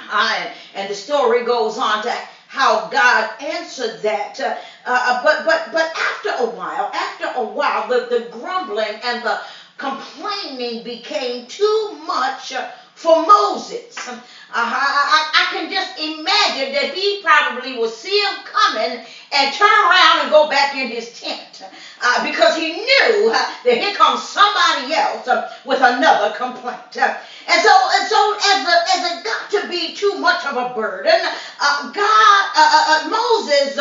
Uh, 0.10 0.48
and 0.76 0.90
the 0.90 0.96
story 0.96 1.44
goes 1.44 1.78
on 1.78 2.04
to 2.04 2.12
how 2.48 2.88
God 2.88 3.32
answered 3.42 4.02
that. 4.04 4.40
Uh, 4.40 4.56
uh, 4.86 5.24
but 5.24 5.46
but 5.46 5.72
but 5.72 5.92
after 5.96 6.44
a 6.44 6.48
while, 6.48 6.92
after 6.94 7.26
a 7.36 7.44
while, 7.44 7.88
the, 7.88 8.06
the 8.10 8.30
grumbling 8.30 9.00
and 9.04 9.24
the 9.24 9.40
complaining 9.78 10.84
became 10.84 11.48
too 11.48 11.98
much 12.06 12.54
for 12.96 13.26
Moses. 13.26 13.98
Uh, 14.08 14.20
I, 14.54 15.32
I, 15.34 15.48
can 15.52 15.70
just 15.70 16.00
imagine 16.00 16.74
that 16.74 16.94
he 16.94 17.22
probably 17.24 17.78
will 17.78 17.90
see 17.90 18.16
him 18.18 18.44
coming 18.46 19.04
and 19.34 19.54
turn 19.54 19.68
around 19.68 20.22
and 20.22 20.30
go 20.30 20.48
back 20.48 20.76
in 20.76 20.90
his 20.90 21.20
tent 21.20 21.64
uh, 22.02 22.24
because 22.24 22.56
he 22.56 22.74
knew 22.74 23.34
that 23.74 23.82
here 23.82 23.96
comes 23.96 24.22
somebody 24.22 24.94
else 24.94 25.28
uh, 25.28 25.50
with 25.66 25.82
another 25.82 26.36
complaint. 26.38 26.94
Uh, 26.94 27.18
and 27.50 27.60
so, 27.62 27.74
and 27.74 28.06
so 28.08 28.20
as, 28.38 28.58
the, 28.62 28.76
as 28.94 29.02
it 29.10 29.24
got 29.24 29.50
to 29.50 29.68
be 29.68 29.94
too 29.96 30.16
much 30.22 30.46
of 30.46 30.58
a 30.58 30.74
burden, 30.76 31.18
uh, 31.60 31.92
God, 31.92 32.44
uh, 32.54 33.10
Moses 33.10 33.78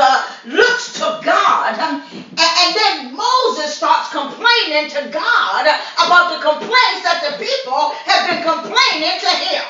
looks 0.47 0.95
to 0.95 1.21
God, 1.23 1.79
um, 1.79 2.03
and, 2.13 2.41
and 2.41 2.71
then 2.75 3.17
Moses 3.17 3.77
starts 3.77 4.09
complaining 4.09 4.89
to 4.91 5.09
God 5.13 5.65
about 6.01 6.33
the 6.33 6.41
complaints 6.41 7.05
that 7.05 7.21
the 7.21 7.37
people 7.37 7.93
have 8.09 8.31
been 8.31 8.43
complaining 8.43 9.21
to 9.21 9.31
him. 9.45 9.65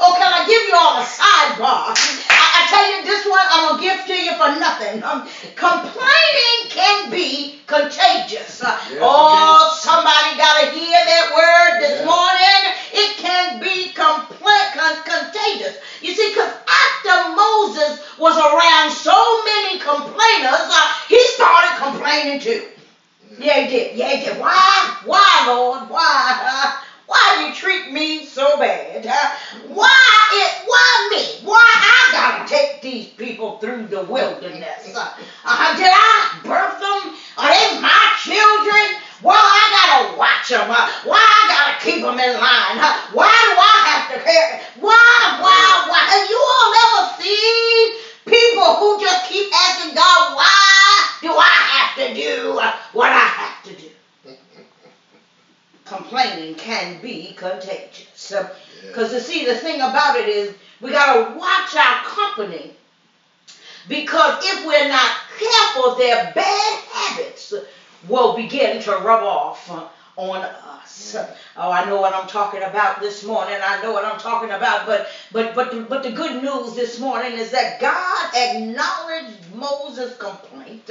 oh, 0.00 0.16
can 0.16 0.32
I 0.32 0.48
give 0.48 0.62
you 0.64 0.74
all 0.74 0.96
a 0.96 1.04
sidebar? 1.04 1.92
I, 2.32 2.44
I 2.56 2.60
tell 2.72 2.86
you 2.96 3.04
this 3.04 3.26
one, 3.26 3.44
I'm 3.44 3.68
gonna 3.68 3.82
give 3.82 4.06
to 4.06 4.16
you 4.16 4.32
for 4.34 4.48
nothing. 4.58 5.02
Um, 5.02 5.28
complaining 5.54 6.58
can 6.70 7.10
be 7.10 7.58
contagious. 7.68 8.62
Uh, 8.62 8.72
yes, 8.90 8.98
oh, 9.00 9.78
somebody 9.78 10.36
got 10.36 10.60
to 10.60 10.70
hear 10.72 10.96
that 10.96 11.30
word 11.30 11.80
this 11.84 12.04
morning. 12.04 12.60
It 12.92 13.16
can 13.18 13.60
be 13.60 13.92
compl- 13.92 14.72
con- 14.74 15.04
contagious. 15.04 15.76
You 16.00 16.12
see, 16.12 16.30
because 16.30 16.50
after 16.50 17.36
Moses 17.36 18.02
was 18.18 18.34
around 18.36 18.90
so 18.90 19.16
many 19.44 19.78
complainers, 19.78 20.66
uh, 20.72 20.92
he 21.08 21.20
started 21.36 21.76
complaining 21.78 22.40
too. 22.40 22.66
Yeah, 23.38 23.60
he 23.60 23.68
did. 23.68 23.96
Yeah, 23.96 24.08
he 24.16 24.24
did. 24.24 24.40
Why? 24.40 24.96
Why, 25.04 25.44
Lord? 25.46 25.88
Why? 25.90 26.40
Uh, 26.42 26.84
why 27.08 27.36
do 27.36 27.44
you 27.48 27.54
treat 27.54 27.90
me 27.90 28.26
so 28.26 28.58
bad? 28.58 29.06
Why 29.66 30.28
it? 30.32 30.68
Why 30.68 31.08
me? 31.10 31.46
Why 31.48 31.64
I 31.64 32.08
gotta 32.12 32.48
take 32.48 32.82
these 32.82 33.06
people 33.06 33.56
through 33.58 33.86
the 33.86 34.02
wilderness? 34.02 34.94
Uh, 34.94 35.08
uh, 35.42 35.76
did 35.76 35.88
I 35.88 36.38
birth 36.44 36.78
them? 36.78 37.14
Are 37.38 37.48
they 37.48 37.80
my 37.80 38.12
children? 38.20 39.00
Why 39.22 39.40
I 39.40 39.64
gotta 39.72 40.18
watch 40.18 40.48
them? 40.50 40.70
Uh, 40.70 40.84
why 41.08 41.16
I 41.16 41.42
gotta 41.48 41.80
keep 41.82 42.02
them 42.02 42.20
in 42.20 42.34
line? 42.36 42.76
Uh, 42.76 42.92
why 43.16 43.32
do 43.32 43.52
I 43.56 43.76
have 43.88 44.12
to 44.12 44.22
care? 44.22 44.60
Why? 44.78 45.40
Why? 45.40 45.86
Why? 45.88 46.00
Have 46.12 46.28
you 46.28 46.36
all 46.36 46.74
ever 46.84 47.22
seen 47.22 47.96
people 48.26 48.76
who 48.76 49.00
just 49.00 49.26
keep 49.26 49.50
asking 49.54 49.94
God, 49.94 50.36
why 50.36 51.08
do 51.22 51.32
I 51.32 51.56
have 51.72 51.96
to 51.96 52.14
do 52.14 52.60
what 52.92 53.10
I 53.10 53.16
have 53.16 53.62
to 53.64 53.72
do? 53.72 53.88
complaining 55.88 56.54
can 56.54 57.00
be 57.00 57.32
contagious. 57.36 58.32
Because 58.86 59.12
you 59.12 59.20
see, 59.20 59.44
the 59.44 59.54
thing 59.54 59.80
about 59.80 60.16
it 60.16 60.28
is 60.28 60.54
we 60.80 60.90
got 60.90 61.14
to 61.14 61.38
watch 61.38 61.74
our 61.74 62.04
company 62.04 62.72
because 63.88 64.44
if 64.44 64.66
we're 64.66 64.88
not 64.88 65.10
careful, 65.38 65.94
their 65.94 66.32
bad 66.34 66.78
habits 66.92 67.54
will 68.06 68.36
begin 68.36 68.82
to 68.82 68.90
rub 68.90 69.22
off 69.22 69.70
on 70.16 70.42
us. 70.42 71.16
Oh, 71.56 71.70
I 71.70 71.84
know 71.98 72.02
what 72.02 72.14
I'm 72.14 72.28
talking 72.28 72.62
about 72.62 73.00
this 73.02 73.24
morning. 73.24 73.56
I 73.62 73.82
know 73.82 73.92
what 73.92 74.06
I'm 74.06 74.20
talking 74.20 74.52
about. 74.52 74.86
But 74.86 75.08
but 75.32 75.54
but 75.54 75.72
the, 75.72 75.82
but 75.82 76.04
the 76.04 76.12
good 76.12 76.42
news 76.42 76.74
this 76.76 77.00
morning 77.00 77.34
is 77.34 77.52
that 77.52 77.80
God 77.80 78.28
acknowledged 78.34 79.52
Moses' 79.52 80.16
complaint 80.18 80.90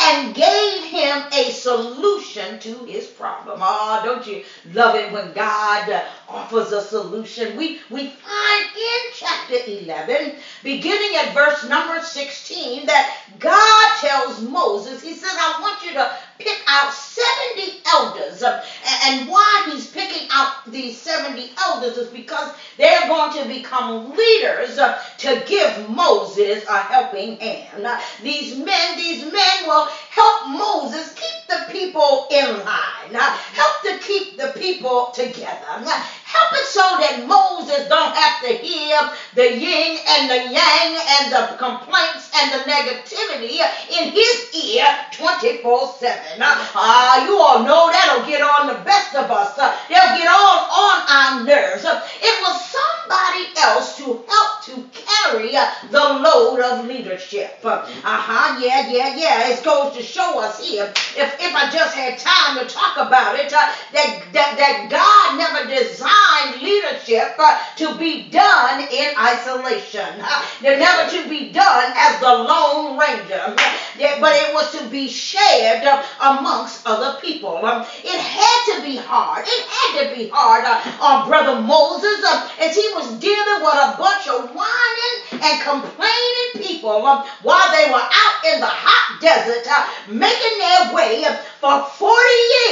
and 0.00 0.34
gave 0.34 0.84
him 0.84 1.24
a 1.32 1.50
solution 1.50 2.58
to 2.60 2.84
his 2.84 3.06
problem. 3.06 3.60
Oh, 3.62 4.00
don't 4.04 4.26
you 4.26 4.42
love 4.66 4.96
it 4.96 5.10
when 5.12 5.32
God 5.32 6.02
offers 6.28 6.72
a 6.72 6.82
solution? 6.82 7.56
We, 7.56 7.78
we 7.90 8.06
find 8.06 8.66
in 8.76 9.12
chapter 9.12 9.56
11, 9.66 10.34
beginning 10.64 11.16
at 11.16 11.34
verse 11.34 11.64
number 11.64 12.00
16, 12.00 12.86
that 12.86 13.08
God 13.40 13.88
tells 13.96 14.42
Moses, 14.42 15.00
He 15.02 15.14
says, 15.14 15.32
I 15.38 15.56
want 15.60 15.82
you 15.82 15.94
to 15.94 16.10
pick 16.44 16.60
out 16.68 16.92
70 16.92 17.80
elders. 17.92 18.42
And 18.42 19.28
why 19.28 19.70
He's 19.72 19.86
picking 19.86 20.28
out 20.30 20.70
these 20.70 20.98
70 20.98 21.50
elders 21.58 21.96
is 21.96 22.08
because 22.08 22.52
they're 22.76 23.08
going 23.08 23.32
to 23.42 23.48
become 23.48 24.14
leaders 24.14 24.76
to 24.76 25.44
give 25.46 25.88
Moses 25.88 26.64
a 26.68 26.76
helping 26.78 27.38
hand. 27.38 27.86
These 28.22 28.56
men, 28.58 28.96
these 28.96 29.22
men 29.24 29.66
will 29.66 29.88
help 30.10 30.48
Moses 30.48 31.14
keep 31.14 31.48
the 31.48 31.72
people 31.72 32.26
in 32.30 32.58
line, 32.58 33.14
help 33.14 33.82
to 33.84 33.98
keep 33.98 34.36
the 34.36 34.52
people 34.56 35.10
together. 35.14 35.64
Help 35.64 36.52
it 36.52 36.66
so 36.66 36.80
that 36.80 37.24
Moses 37.26 37.88
don't 37.88 38.14
have 38.14 38.42
to 38.42 38.48
hear 38.48 38.98
the 39.34 39.56
yin 39.56 39.98
and 40.08 40.30
the 40.30 40.52
yang 40.52 40.98
and 41.20 41.32
the 41.32 41.56
complaints 41.58 42.23
and 42.36 42.52
the 42.52 42.70
negativity 42.70 43.60
in 43.90 44.12
his 44.12 44.54
ear 44.54 44.86
24 45.12 45.88
7. 45.88 46.42
Ah, 46.42 47.24
you 47.24 47.36
all 47.38 47.64
know 47.64 47.90
that'll 47.90 48.26
get 48.26 48.42
on 48.42 48.66
the 48.68 48.80
best 48.84 49.14
of 49.14 49.30
us. 49.30 49.54
They'll 49.56 50.14
get 50.16 50.28
on 50.28 50.58
on 50.70 50.96
our 51.08 51.44
nerves. 51.44 51.84
It 51.84 52.40
was 52.40 52.60
somebody 52.60 53.48
else 53.58 53.96
to 53.98 54.20
help 54.26 54.62
to 54.62 54.84
carry 54.92 55.52
the 55.90 56.04
load 56.22 56.60
of 56.60 56.86
leadership. 56.86 57.58
Uh 57.64 57.82
huh, 58.04 58.58
yeah, 58.60 58.88
yeah, 58.88 59.16
yeah. 59.16 59.48
It 59.52 59.62
goes 59.64 59.94
to 59.94 60.02
show 60.02 60.38
us 60.40 60.58
here, 60.58 60.84
if, 61.16 61.36
if 61.40 61.54
I 61.54 61.70
just 61.70 61.94
had 61.94 62.18
time 62.18 62.58
to 62.58 62.66
talk 62.66 62.96
about 62.96 63.36
it, 63.36 63.52
uh, 63.52 63.66
that, 63.92 64.20
that, 64.32 64.56
that 64.56 64.88
God 64.90 65.38
never 65.38 65.66
designed 65.68 66.62
leadership 66.62 67.34
uh, 67.38 67.56
to 67.76 67.96
be 67.96 68.28
done 68.30 68.80
in 68.90 69.10
isolation. 69.18 70.20
Uh, 70.20 70.42
never 70.62 71.10
to 71.10 71.28
be 71.28 71.50
done 71.52 71.92
as 71.96 72.20
the 72.24 72.42
Lone 72.42 72.98
Ranger, 72.98 73.54
but 73.54 74.32
it 74.32 74.54
was 74.54 74.72
to 74.72 74.88
be 74.88 75.08
shared 75.08 75.84
uh, 75.84 76.02
amongst 76.20 76.86
other 76.86 77.20
people. 77.20 77.60
It 78.02 78.18
had 78.18 78.74
to 78.74 78.82
be 78.82 78.96
hard. 78.96 79.44
It 79.46 79.64
had 79.68 80.08
to 80.08 80.16
be 80.16 80.30
hard 80.32 80.64
on 81.00 81.28
Brother 81.28 81.60
Moses 81.60 82.24
uh, 82.24 82.48
as 82.60 82.74
he 82.74 82.88
was 82.94 83.12
dealing 83.20 83.60
with 83.60 83.74
a 83.74 83.94
bunch 83.98 84.26
of 84.28 84.50
whining 84.56 85.14
and 85.32 85.60
complaining 85.60 86.48
people 86.54 87.02
while 87.42 87.70
they 87.76 87.90
were 87.90 88.08
out 88.08 88.36
in 88.54 88.60
the 88.60 88.72
hot 88.72 89.20
desert 89.20 89.68
making 90.08 90.58
their 90.58 90.94
way 90.94 91.24
for 91.60 91.84
40 91.84 92.08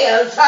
years 0.00 0.38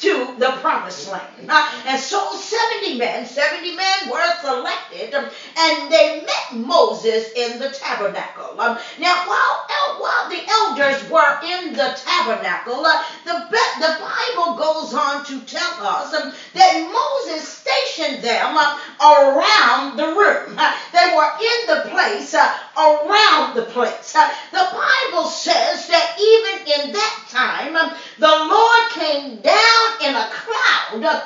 to 0.00 0.34
the 0.38 0.50
promised 0.60 1.10
land. 1.10 1.50
And 1.86 2.00
so 2.00 2.32
70 2.32 2.98
men, 2.98 3.26
70 3.26 3.76
men 3.76 4.10
were 4.10 4.32
selected, 4.40 5.14
um, 5.14 5.28
and 5.58 5.92
they 5.92 6.22
met 6.24 6.66
Moses 6.66 7.32
in 7.34 7.58
the 7.58 7.70
tabernacle. 7.70 8.60
Um, 8.60 8.78
now, 8.98 9.14
while, 9.26 9.66
while 9.98 10.28
the 10.28 10.42
elders 10.48 11.08
were 11.10 11.38
in 11.42 11.72
the 11.72 11.98
tabernacle, 12.04 12.84
uh, 12.84 13.02
the, 13.24 13.32
the 13.80 13.96
Bible 14.00 14.56
goes 14.56 14.94
on 14.94 15.24
to 15.26 15.40
tell 15.40 15.74
us 15.80 16.14
um, 16.14 16.32
that 16.54 16.92
Moses 16.92 17.48
stationed 17.48 18.22
them 18.22 18.56
uh, 18.56 18.76
around 19.00 19.96
the 19.96 20.06
room. 20.06 20.60
They 20.92 21.12
were 21.14 21.32
in 21.40 21.66
the 21.68 21.88
place 21.90 22.34
uh, 22.34 22.52
around 22.76 23.54
the 23.54 23.62
place. 23.62 24.12
The 24.52 24.68
Bible 24.72 25.26
says 25.26 25.86
that 25.88 26.16
even 26.18 26.80
in 26.86 26.92
that 26.92 27.16
time, 27.28 27.74
the 28.18 28.26
Lord 28.26 28.90
came 28.90 29.40
down 29.42 29.85
in 30.02 30.14
a 30.14 30.28
cloud 30.30 31.22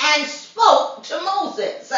and 0.00 0.26
spoke 0.26 1.02
to 1.04 1.20
Moses. 1.22 1.92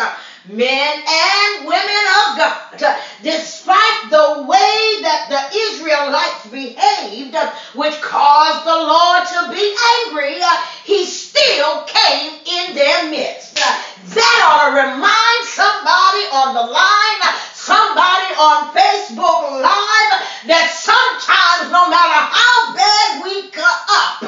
Men 0.49 1.02
and 1.06 1.66
women 1.66 2.04
of 2.25 2.38
God, 2.38 2.97
despite 3.23 4.11
the 4.11 4.44
way 4.49 5.02
that 5.04 5.28
the 5.28 5.42
Israelites 5.68 6.47
behaved, 6.49 7.37
which 7.75 8.00
caused 8.00 8.64
the 8.64 8.80
Lord 8.80 9.23
to 9.28 9.52
be 9.52 9.76
angry, 10.06 10.40
he 10.85 11.04
still 11.04 11.85
came 11.85 12.40
in 12.47 12.75
their 12.75 13.11
midst. 13.11 13.56
That 13.56 14.38
ought 14.49 14.73
to 14.73 14.76
remind 14.80 15.40
somebody 15.44 16.25
on 16.32 16.54
the 16.56 16.66
line, 16.73 17.20
somebody 17.52 18.32
on 18.32 18.73
Facebook 18.73 19.61
Live, 19.61 20.12
that 20.49 20.73
sometimes, 20.73 21.68
no 21.70 21.85
matter 21.92 22.18
how 22.32 22.75
bad 22.75 23.23
we 23.23 23.50
cut 23.52 23.78
up, 23.92 24.25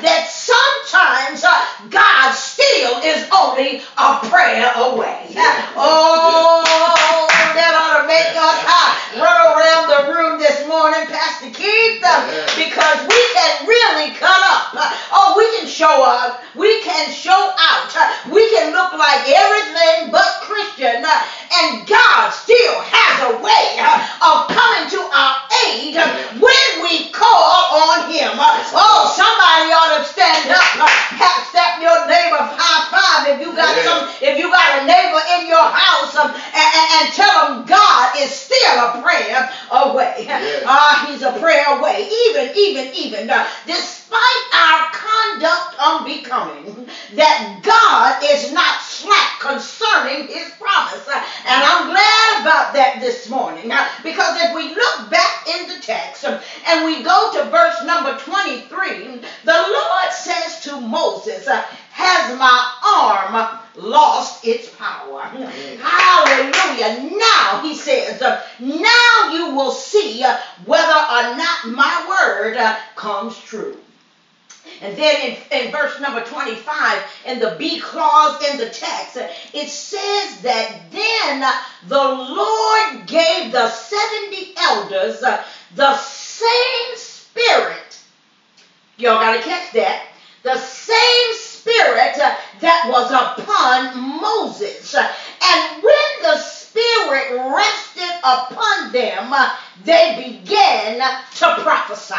that 0.00 0.30
sometimes 0.30 1.42
God 1.90 2.32
still 2.32 3.02
is 3.02 3.28
only 3.34 3.82
a 3.98 4.08
prayer 4.30 4.70
away. 4.76 5.34
Oh, 5.76 6.64
that 7.56 7.72
ought 7.76 8.00
to 8.00 8.04
make 8.08 8.32
us 8.32 8.58
run 9.16 9.38
around 9.52 9.84
the 9.88 10.00
room 10.12 10.38
this 10.38 10.66
morning, 10.68 11.04
Pastor 11.08 11.50
Keith, 11.52 12.00
because 12.56 12.98
we 13.08 13.20
can 13.36 13.52
really 13.66 14.12
cut 14.16 14.40
up. 14.44 14.72
Oh, 15.12 15.34
we 15.36 15.44
can 15.58 15.68
show 15.68 16.04
up. 16.04 16.40
We 16.54 16.80
can 16.82 17.12
show 17.12 17.32
out. 17.56 17.92
We 18.28 18.40
can 18.56 18.72
look 18.72 18.92
like 18.96 19.28
everything 19.28 20.12
but 20.12 20.28
Christian. 20.44 21.04
And 21.04 21.86
God 21.88 22.30
still 22.30 22.76
has 22.80 23.16
a 23.28 23.32
way 23.40 23.68
of 23.80 24.36
coming 24.52 24.84
to 24.92 25.00
our 25.00 25.36
aid 25.68 25.96
when 26.40 26.70
we 26.84 27.08
call 27.12 27.92
on 27.92 28.12
Him. 28.12 28.32
Oh, 28.36 29.12
somebody 29.16 29.72
ought 29.72 29.96
to 29.96 30.04
stand 30.04 30.50
up, 30.52 30.64
step 31.56 31.80
your 31.80 32.04
neighbor 32.04 32.36
high 32.36 32.84
five 32.92 33.32
if 33.32 33.40
you 33.40 33.56
got 33.56 33.72
some, 33.80 34.04
if 34.20 34.36
you 34.36 34.52
got 34.52 34.82
a 34.82 34.84
neighbor 34.84 35.22
in 35.40 35.48
your 35.48 35.64
house, 35.64 36.12
um, 36.16 36.28
and, 36.28 36.68
and, 36.76 36.86
and, 37.00 37.06
tell 37.16 37.32
them 37.48 37.64
God 37.64 38.12
is 38.20 38.30
still 38.30 38.76
a 38.76 39.00
prayer 39.00 39.48
away. 39.72 40.28
Ah, 40.76 41.06
He's 41.08 41.22
a 41.22 41.32
prayer 41.40 41.78
away. 41.78 42.08
Even, 42.28 42.52
even, 42.56 42.94
even, 42.94 43.30
uh, 43.30 43.46
despite 43.66 44.44
our 44.54 44.82
conduct 44.92 45.76
unbecoming, 45.80 46.88
that 47.16 47.60
God 47.64 48.22
is 48.24 48.52
not 48.52 48.82
slack 48.82 49.40
concerning 49.40 50.28
His 50.28 50.52
promise. 50.60 51.08
And 51.46 51.64
I'm 51.64 51.88
glad 51.88 52.42
about 52.42 52.74
that 52.74 52.98
this 53.00 53.28
morning 53.30 53.72
because 54.04 54.36
if 54.42 54.54
we 54.54 54.74
look 54.74 55.10
back 55.10 55.48
in 55.48 55.68
the 55.68 55.80
text 55.82 56.24
and 56.24 56.84
we 56.84 57.02
go 57.02 57.32
to 57.34 57.50
verse 57.50 57.82
number 57.84 58.16
23, 58.18 59.20
the 59.44 59.52
Lord 59.52 60.12
says 60.12 60.60
to 60.64 60.80
Moses, 60.80 61.48
Has 61.96 62.38
my 62.38 62.72
arm 62.84 63.58
lost 63.74 64.44
its 64.44 64.68
power? 64.68 65.22
Hallelujah. 65.22 67.16
Now, 67.18 67.62
he 67.62 67.74
says, 67.74 68.20
Now 68.60 69.32
you 69.32 69.54
will 69.54 69.70
see 69.70 70.22
whether 70.66 70.92
or 70.92 71.36
not 71.36 71.64
my 71.68 72.06
word 72.06 72.76
comes 72.96 73.38
true. 73.38 73.74
And 74.82 74.94
then 74.96 75.16
in, 75.22 75.36
in 75.66 75.72
verse 75.72 75.98
number 76.00 76.22
25, 76.22 77.02
in 77.24 77.40
the 77.40 77.56
B 77.58 77.80
clause 77.80 78.42
in 78.42 78.58
the 78.58 78.68
text, 78.68 79.16
it 79.54 79.68
says 79.68 80.42
that 80.42 80.90
then 80.90 81.44
the 81.88 81.96
Lord 81.98 83.06
gave 83.06 83.52
the 83.52 83.68
70 83.68 84.52
elders 84.58 85.20
the 85.74 85.96
same 85.96 86.96
spirit. 86.96 88.00
Y'all 88.98 89.20
got 89.20 89.36
to 89.36 89.42
catch 89.42 89.72
that. 89.72 90.02
The 90.42 90.58
same 90.58 91.34
spirit 91.66 92.18
uh, 92.18 92.32
that 92.60 92.84
was 92.88 93.10
upon 93.10 94.20
Moses. 94.22 94.94
And 94.94 95.82
when 95.82 96.22
the 96.22 96.36
spirit 96.76 97.32
rested 97.54 98.18
upon 98.22 98.92
them, 98.92 99.32
uh, 99.32 99.50
they 99.84 100.40
began 100.40 100.98
to 100.98 101.54
prophesy. 101.62 102.14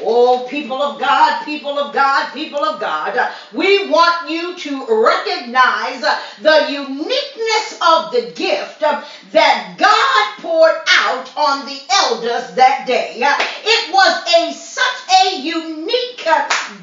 Oh, 0.00 0.46
people 0.48 0.82
of 0.82 1.00
God, 1.00 1.44
people 1.44 1.78
of 1.78 1.92
God, 1.92 2.32
people 2.32 2.64
of 2.64 2.80
God, 2.80 3.32
we 3.52 3.88
want 3.88 4.28
you 4.30 4.56
to 4.56 4.86
recognize 4.88 6.00
the 6.40 6.66
uniqueness 6.70 7.78
of 7.80 8.12
the 8.12 8.32
gift 8.34 8.80
that 8.80 9.74
God 9.78 10.42
poured 10.42 10.76
out 10.88 11.36
on 11.36 11.66
the 11.66 11.80
elders 11.90 12.54
that 12.54 12.84
day. 12.86 13.20
It 13.20 13.92
was 13.92 14.22
a 14.36 14.52
such 14.52 15.16
a 15.24 15.40
unique 15.40 16.26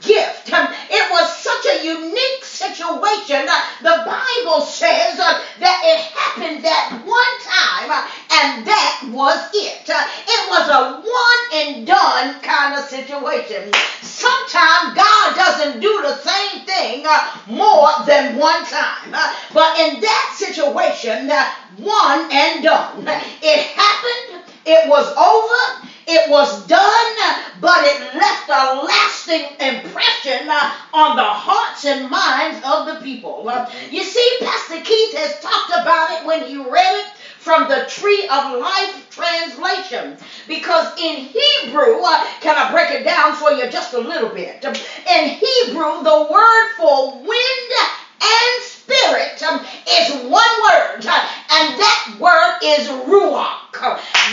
gift. 0.01 0.49
It 0.49 1.11
was 1.11 1.35
such 1.37 1.65
a 1.65 1.85
unique 1.85 2.43
situation. 2.59 3.47
The 3.81 4.03
Bible 4.03 4.61
says 4.61 5.15
that 5.15 5.79
it 5.83 5.99
happened 6.11 6.63
that 6.65 6.99
one 7.07 7.35
time 7.39 7.89
and 8.35 8.67
that 8.67 9.07
was 9.11 9.39
it. 9.53 9.87
It 9.87 10.49
was 10.49 10.67
a 10.67 10.99
one 10.99 11.41
and 11.53 11.87
done 11.87 12.41
kind 12.41 12.75
of 12.75 12.83
situation. 12.83 13.71
Sometimes 14.01 14.93
God 14.95 15.35
doesn't 15.35 15.79
do 15.79 16.01
the 16.01 16.17
same 16.17 16.65
thing 16.65 17.05
uh, 17.07 17.31
more 17.47 17.89
than 18.05 18.35
one 18.35 18.65
time. 18.65 19.13
Uh, 19.13 19.33
but 19.53 19.79
in 19.79 20.01
that 20.01 20.35
situation, 20.37 21.31
uh, 21.31 21.45
one 21.79 22.27
and 22.31 22.63
done. 22.63 23.07
It 23.41 23.67
happened, 23.71 24.38
it 24.69 24.87
was 24.87 25.07
over, 25.17 25.87
it 26.05 26.29
was 26.29 26.67
done, 26.67 27.15
but 27.59 27.83
it 27.85 28.15
left 28.15 28.49
a 28.49 28.85
lasting 28.85 29.45
impression 29.59 30.47
on 30.93 31.15
the 31.15 31.23
hearts 31.23 31.85
and 31.85 32.09
minds 32.09 32.61
of 32.63 32.85
the 32.85 33.01
people. 33.03 33.49
You 33.89 34.03
see, 34.03 34.37
Pastor 34.39 34.81
Keith 34.81 35.17
has 35.17 35.39
talked 35.39 35.71
about 35.71 36.11
it 36.11 36.25
when 36.25 36.43
he 36.43 36.57
read 36.57 36.93
it 37.01 37.05
from 37.39 37.67
the 37.67 37.85
Tree 37.89 38.23
of 38.25 38.59
Life 38.59 39.09
translation. 39.09 40.17
Because 40.47 40.87
in 40.99 41.15
Hebrew, 41.15 42.01
uh, 42.03 42.25
can 42.41 42.55
I 42.55 42.71
break 42.71 42.91
it 42.91 43.03
down 43.03 43.33
for 43.33 43.51
you 43.51 43.69
just 43.69 43.93
a 43.93 43.99
little 43.99 44.29
bit? 44.29 44.63
In 44.63 45.29
Hebrew, 45.29 46.03
the 46.03 46.27
word 46.29 46.67
for 46.77 47.17
wind 47.17 47.71
and 48.21 48.63
spirit 48.63 49.41
um, 49.43 49.61
is 49.87 50.09
one 50.29 50.53
word, 50.61 51.05
uh, 51.05 51.27
and 51.51 51.79
that 51.79 52.15
word 52.19 52.57
is 52.63 52.87
ruach. 53.07 53.59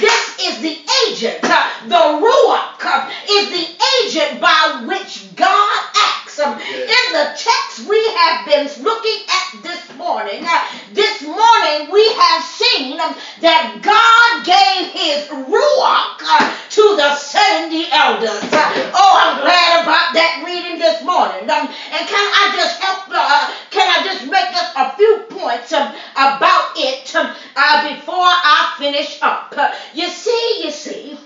This 0.01 0.37
is 0.40 0.61
the 0.61 0.77
agent. 1.07 1.42
The 1.42 1.94
Ruach 1.94 3.11
is 3.31 3.49
the 3.51 3.85
agent 4.03 4.40
by 4.40 4.85
which 4.87 5.35
God 5.37 5.83
acts. 5.94 6.38
In 6.38 7.12
the 7.12 7.33
text 7.37 7.88
we 7.88 7.96
have 8.09 8.44
been 8.44 8.68
looking 8.83 9.22
at 9.29 9.62
this 9.62 9.96
morning, 9.96 10.44
this 10.92 11.22
morning 11.22 11.90
we 11.90 12.05
have 12.12 12.42
seen 12.42 12.99
that 13.40 13.81
God 13.81 14.44
gave 14.44 14.92
his 14.92 15.29
Ruach 15.29 16.16
to 16.70 16.96
the 16.96 17.14
70 17.14 17.87
elders. 17.90 18.44
Oh, 18.53 19.12
I'm 19.16 19.40
glad 19.40 19.83
about 19.83 20.12
that 20.12 20.42
reading 20.44 20.79
this 20.79 21.03
morning. 21.03 21.49
Um, 21.49 21.68
and 21.68 22.09
can 22.09 22.27
I 22.37 22.53
just 22.55 22.81
help, 22.83 23.09
uh, 23.09 23.55
can 23.70 23.88
I 23.88 24.05
just 24.05 24.31
make 24.31 24.53
us 24.53 24.72
a 24.77 24.96
few 24.96 25.25
points 25.31 25.72
um, 25.72 25.94
about 26.12 26.72
it 26.77 27.14
um, 27.16 27.35
uh, 27.57 27.94
before 27.94 28.29
I 28.29 28.75
finish 28.79 29.18
up? 29.22 29.55
Uh, 29.57 29.72
you 29.94 30.09
see, 30.09 30.62
you 30.64 30.70
see, 30.70 31.18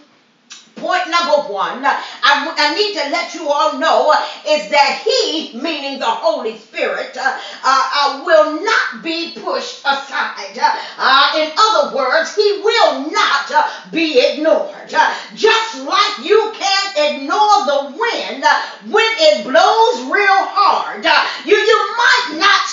point 0.81 1.09
number 1.11 1.53
one, 1.53 1.85
I, 1.85 2.01
I, 2.25 2.75
need 2.75 2.95
to 2.95 3.11
let 3.11 3.35
you 3.35 3.49
all 3.49 3.79
know 3.79 4.13
is 4.49 4.71
that 4.71 5.03
He, 5.05 5.53
meaning 5.55 5.99
the 5.99 6.09
Holy 6.09 6.57
Spirit, 6.57 7.17
uh, 7.17 7.39
uh, 7.63 7.91
uh 7.95 8.23
will 8.25 8.65
not 8.65 9.03
be 9.05 9.33
pushed 9.37 9.81
aside. 9.81 10.57
Uh, 10.97 11.33
in 11.37 11.53
other 11.57 11.95
words, 11.95 12.35
He 12.35 12.61
will 12.63 13.11
not 13.11 13.51
uh, 13.53 13.69
be 13.93 14.21
ignored. 14.21 14.93
Uh, 14.93 15.15
just 15.35 15.85
like 15.85 16.25
you 16.25 16.53
can't 16.57 17.21
ignore 17.21 17.65
the 17.67 17.95
wind 17.97 18.45
when 18.89 19.11
it 19.21 19.45
blows 19.45 20.11
real 20.11 20.41
hard, 20.49 21.05
you, 21.45 21.57
you 21.57 21.79
might 21.97 22.41
not 22.41 22.67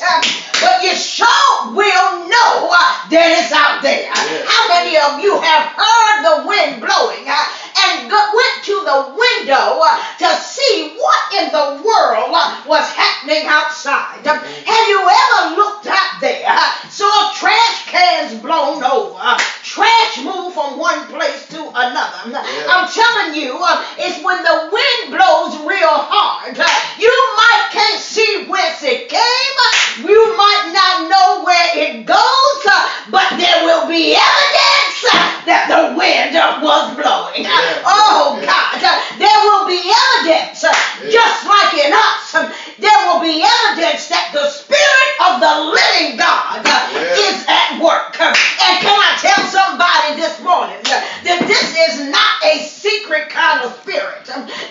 it, 0.00 0.52
but 0.60 0.82
you 0.82 0.94
sure 0.94 1.74
will 1.74 2.28
know 2.28 2.72
that 3.10 3.28
it's 3.36 3.52
out 3.52 3.82
there. 3.82 4.08
Yeah. 4.08 4.46
How 4.46 4.62
many 4.72 4.96
of 4.96 5.20
you 5.20 5.36
have 5.40 5.74
heard 5.76 6.18
the 6.24 6.36
wind 6.48 6.80
blowing? 6.80 7.28
and 7.82 8.10
went 8.10 8.64
to 8.64 8.74
the 8.84 8.98
window 9.10 9.80
uh, 9.82 9.98
to 10.18 10.28
see 10.40 10.94
what 10.96 11.20
in 11.34 11.50
the 11.50 11.82
world 11.82 12.30
uh, 12.32 12.62
was 12.66 12.86
happening 12.92 13.44
outside. 13.46 14.24
Have 14.24 14.88
you 14.88 15.00
ever 15.02 15.56
looked 15.56 15.86
out 15.86 16.20
there, 16.20 16.56
saw 16.88 17.32
trash 17.34 17.86
cans 17.86 18.40
blown 18.40 18.82
over, 18.84 19.36
trash 19.62 20.22
moved 20.24 20.54
from 20.54 20.78
one 20.78 21.06
place 21.08 21.48
to 21.48 21.60
another? 21.60 22.30
Yeah. 22.30 22.66
I'm 22.68 22.88
telling 22.88 23.40
you, 23.40 23.58
uh, 23.58 23.84
it's 23.98 24.22
when 24.24 24.42
the 24.42 24.70
wind 24.70 25.10
blows 25.10 25.58
real 25.66 25.96
hard. 25.96 26.56
You 26.98 27.14
might 27.36 27.68
can't 27.72 28.00
see 28.00 28.44
whence 28.48 28.82
it 28.82 29.08
came, 29.08 30.06
you 30.06 30.36
might 30.36 30.70
not 30.72 31.08
know 31.08 31.44
where 31.44 31.70
it 31.74 32.06
goes, 32.06 32.62
but 33.10 33.36
there 33.36 33.64
will 33.64 33.88
be 33.88 34.14
evidence 34.14 35.32
that 35.46 35.66
the 35.66 35.96
wind 35.98 36.34
was 36.62 36.94
blowing. 36.94 37.42
Yeah. 37.42 37.82
Oh 37.82 38.38
God, 38.38 38.78
there 39.18 39.40
will 39.50 39.66
be 39.66 39.80
evidence, 39.82 40.62
just 41.10 41.38
like 41.48 41.74
in 41.74 41.90
us, 41.90 42.22
there 42.78 43.00
will 43.10 43.22
be 43.22 43.42
evidence 43.42 44.06
that 44.08 44.30
the 44.30 44.46
Spirit 44.46 45.12
of 45.26 45.42
the 45.42 45.54
living 45.74 46.18
God 46.18 46.62
is 47.18 47.42
at 47.48 47.82
work. 47.82 48.14
And 48.22 48.74
can 48.78 48.94
I 48.94 49.10
tell 49.18 49.42
somebody 49.50 50.20
this 50.20 50.38
morning 50.42 50.78
that 50.86 51.42
this 51.46 51.74
is 51.74 52.06
not 52.10 52.38
a 52.46 52.62
secret 52.62 53.28
kind 53.30 53.66
of 53.66 53.74
spirit? 53.82 54.26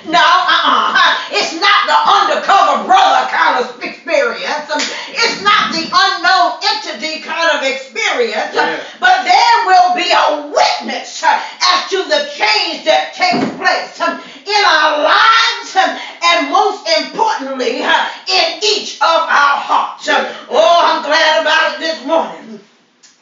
No, 0.08 0.24
uh-uh. 0.24 1.36
It's 1.36 1.56
not 1.60 1.80
the 1.88 2.00
undercover 2.00 2.88
brother 2.88 3.28
kind 3.32 3.60
of 3.64 3.76
experience. 3.84 4.68
It's 5.12 5.40
not 5.44 5.72
the 5.76 5.88
unknown 5.88 6.60
entity 6.64 7.20
kind 7.24 7.52
of 7.56 7.64
experience. 7.82 8.54
Yeah. 8.54 8.84
But 9.00 9.26
there 9.26 9.58
will 9.66 9.96
be 9.96 10.10
a 10.14 10.48
witness 10.54 11.24
uh, 11.24 11.42
as 11.74 11.90
to 11.90 11.98
the 12.06 12.30
change 12.30 12.86
that 12.86 13.14
takes 13.18 13.46
place 13.58 13.98
uh, 13.98 14.22
in 14.46 14.62
our 14.62 15.02
lives 15.02 15.70
uh, 15.76 15.98
and 15.98 16.52
most 16.54 16.86
importantly 17.02 17.82
in 17.82 18.48
each 18.62 19.02
of 19.02 19.22
our 19.26 19.58
hearts. 19.58 20.08
Oh, 20.10 20.78
I'm 20.86 21.04
glad 21.04 21.42
about 21.42 21.76
it 21.76 21.80
this 21.80 22.06
morning. 22.06 22.60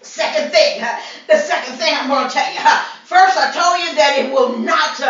Second 0.01 0.51
thing, 0.51 0.81
the 1.27 1.37
second 1.37 1.75
thing 1.75 1.93
I'm 1.95 2.09
going 2.09 2.27
to 2.27 2.33
tell 2.33 2.51
you. 2.51 2.59
First, 3.05 3.37
I 3.37 3.51
told 3.51 3.79
you 3.79 3.95
that 3.95 4.19
it 4.19 4.31
will 4.31 4.57
not 4.59 5.01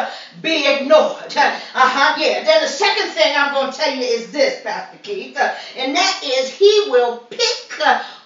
be 0.41 0.67
ignored. 0.67 1.35
Uh-huh, 1.35 2.15
yeah. 2.17 2.43
Then 2.43 2.61
the 2.61 2.67
second 2.67 3.09
thing 3.11 3.33
I'm 3.35 3.53
going 3.53 3.71
to 3.71 3.77
tell 3.77 3.93
you 3.93 4.01
is 4.01 4.31
this, 4.31 4.61
Pastor 4.61 4.97
Keith, 5.03 5.37
and 5.75 5.95
that 5.95 6.21
is 6.23 6.49
he 6.49 6.85
will 6.89 7.17
pick 7.29 7.79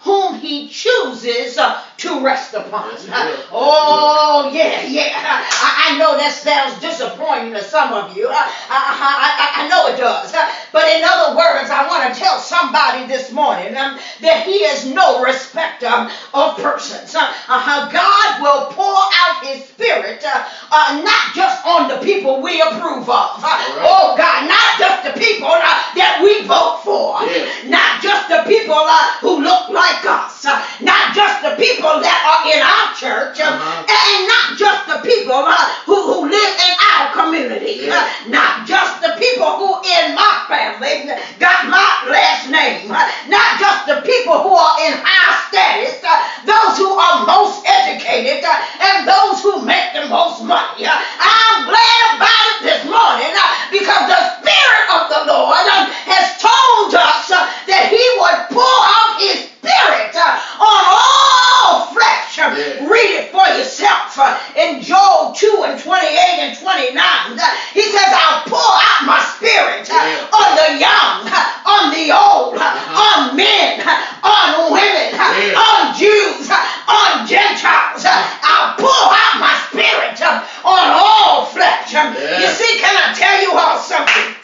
whom 0.03 0.35
he 0.35 0.67
chooses 0.67 1.57
uh, 1.57 1.81
to 2.03 2.21
rest 2.21 2.53
upon. 2.53 2.91
Yes, 2.91 3.47
oh, 3.51 4.51
yeah, 4.53 4.83
yeah. 4.83 5.11
I, 5.15 5.95
I, 5.95 5.97
know 5.97 6.17
that 6.17 6.35
sounds 6.35 6.81
disappointing 6.81 7.53
to 7.53 7.63
some 7.63 7.93
of 7.93 8.15
you. 8.15 8.27
I, 8.27 8.43
I, 8.69 9.63
I 9.63 9.67
know 9.69 9.87
it 9.87 9.97
does. 9.97 10.35
But 10.73 10.83
in 10.89 11.01
other 11.05 11.37
words, 11.37 11.69
I 11.69 11.87
want 11.87 12.13
to 12.13 12.19
tell 12.19 12.39
somebody 12.39 13.07
this 13.07 13.31
morning 13.31 13.77
um, 13.77 13.97
that 14.19 14.43
he 14.43 14.67
is 14.67 14.85
no 14.85 15.23
respecter 15.23 16.09
of 16.33 16.57
persons. 16.57 17.15
Uh, 17.15 17.31
uh, 17.47 17.87
God 17.87 18.41
will 18.41 18.73
pour 18.73 18.99
out 19.23 19.45
his 19.45 19.63
spirit 19.63 20.23
uh, 20.25 20.43
uh, 20.71 21.01
not 21.05 21.35
just 21.35 21.65
on 21.65 21.87
the 21.87 22.03
people 22.03 22.41
we 22.41 22.59
approve 22.59 23.07
of. 23.07 23.39
Uh, 23.39 23.47
right. 23.47 23.85
Oh, 23.87 24.15
God, 24.17 24.49
not 24.49 24.69
just 24.75 25.07
the 25.07 25.15
people 25.15 25.47
uh, 25.47 25.79
that 25.95 26.19
we 26.19 26.43
vote 26.47 26.81
for. 26.83 27.21
Not 27.69 28.01
just 28.01 28.27
the 28.27 28.43
people 28.49 28.81
who 29.21 29.43
look 29.43 29.69
like 29.69 30.03
us, 30.03 30.45
uh, 30.45 30.59
not 30.81 31.15
just 31.15 31.43
the 31.43 31.55
people 31.55 31.92
that 31.99 32.19
are 32.23 32.43
in 32.49 32.61
our 32.61 32.87
church, 32.95 33.37
uh, 33.41 33.49
uh-huh. 33.49 33.85
and 33.85 34.19
not 34.25 34.57
just 34.57 34.81
the 34.87 34.99
people 35.05 35.35
uh, 35.35 35.57
who, 35.85 35.97
who 35.97 36.17
live 36.29 36.53
in 36.57 36.73
our 36.95 37.11
community, 37.13 37.85
yeah. 37.85 38.07
not 38.29 38.65
just 38.65 39.01
the 39.01 39.13
people 39.19 39.49
who 39.59 39.77
in 39.83 40.15
my 40.15 40.33
family 40.47 41.09
got 41.37 41.67
my 41.69 41.83
last 42.09 42.49
name, 42.49 42.89
not 42.89 43.49
just 43.59 43.85
the 43.85 43.99
people 44.05 44.39
who 44.41 44.53
are 44.53 44.75
in 44.87 44.93
high 44.97 45.37
status, 45.49 46.01
those 46.47 46.77
who 46.79 46.89
are 46.93 47.25
most 47.27 47.65
educated, 47.65 48.41
and 48.43 49.07
those 49.07 49.41
who 49.43 49.61
make 49.65 49.93
the 49.93 50.07
most 50.09 50.41
money. 50.43 50.85
I'm 50.87 51.57
glad 51.67 52.03
about 52.17 52.43
it 52.53 52.59
this 52.63 52.81
morning 52.87 53.33
because 53.73 54.03
the 54.07 54.21
Spirit 54.39 54.85
of 54.93 55.03
the 55.09 55.21
Lord 55.33 55.65
has 56.05 56.37
told 56.37 56.93
us 56.93 57.29
that 57.65 57.89
He 57.89 58.03
would 58.21 58.39
pour 58.53 58.77
out 58.85 59.17
His 59.17 59.49
Spirit 59.57 60.13
uh, 60.13 60.37
on 60.61 60.81
all 60.93 61.89
flesh. 61.95 62.37
Yeah. 62.37 62.83
Read 62.85 63.11
it 63.23 63.31
for 63.31 63.47
yourself. 63.55 64.13
Uh, 64.19 64.37
in 64.59 64.83
Joel 64.83 65.33
2 65.33 65.65
and 65.65 65.79
28 65.79 66.51
and 66.51 66.53
29, 66.53 66.93
uh, 66.93 67.41
he 67.73 67.81
says, 67.87 68.09
I'll 68.11 68.43
pour 68.45 68.59
out 68.59 69.07
my 69.07 69.23
spirit 69.39 69.87
yeah. 69.87 70.27
on 70.29 70.49
the 70.53 70.69
young, 70.77 71.25
on 71.65 71.83
the 71.95 72.11
old, 72.11 72.59
uh-huh. 72.59 73.07
on 73.07 73.37
men, 73.39 73.81
on 74.21 74.69
women, 74.69 75.09
yeah. 75.15 75.55
on 75.55 75.95
Jews, 75.97 76.51
on 76.51 77.25
Gentiles. 77.25 78.05
I'll 78.05 78.75
pour 78.75 79.07
out 79.09 79.39
my 79.39 79.55
spirit 79.71 80.19
on 80.21 80.85
all 80.93 81.45
flesh. 81.47 81.93
You 81.93 82.49
see, 82.51 82.79
can 82.79 82.95
I 82.99 83.15
tell 83.15 83.41
you 83.41 83.51
all 83.57 83.79
something? 83.79 84.35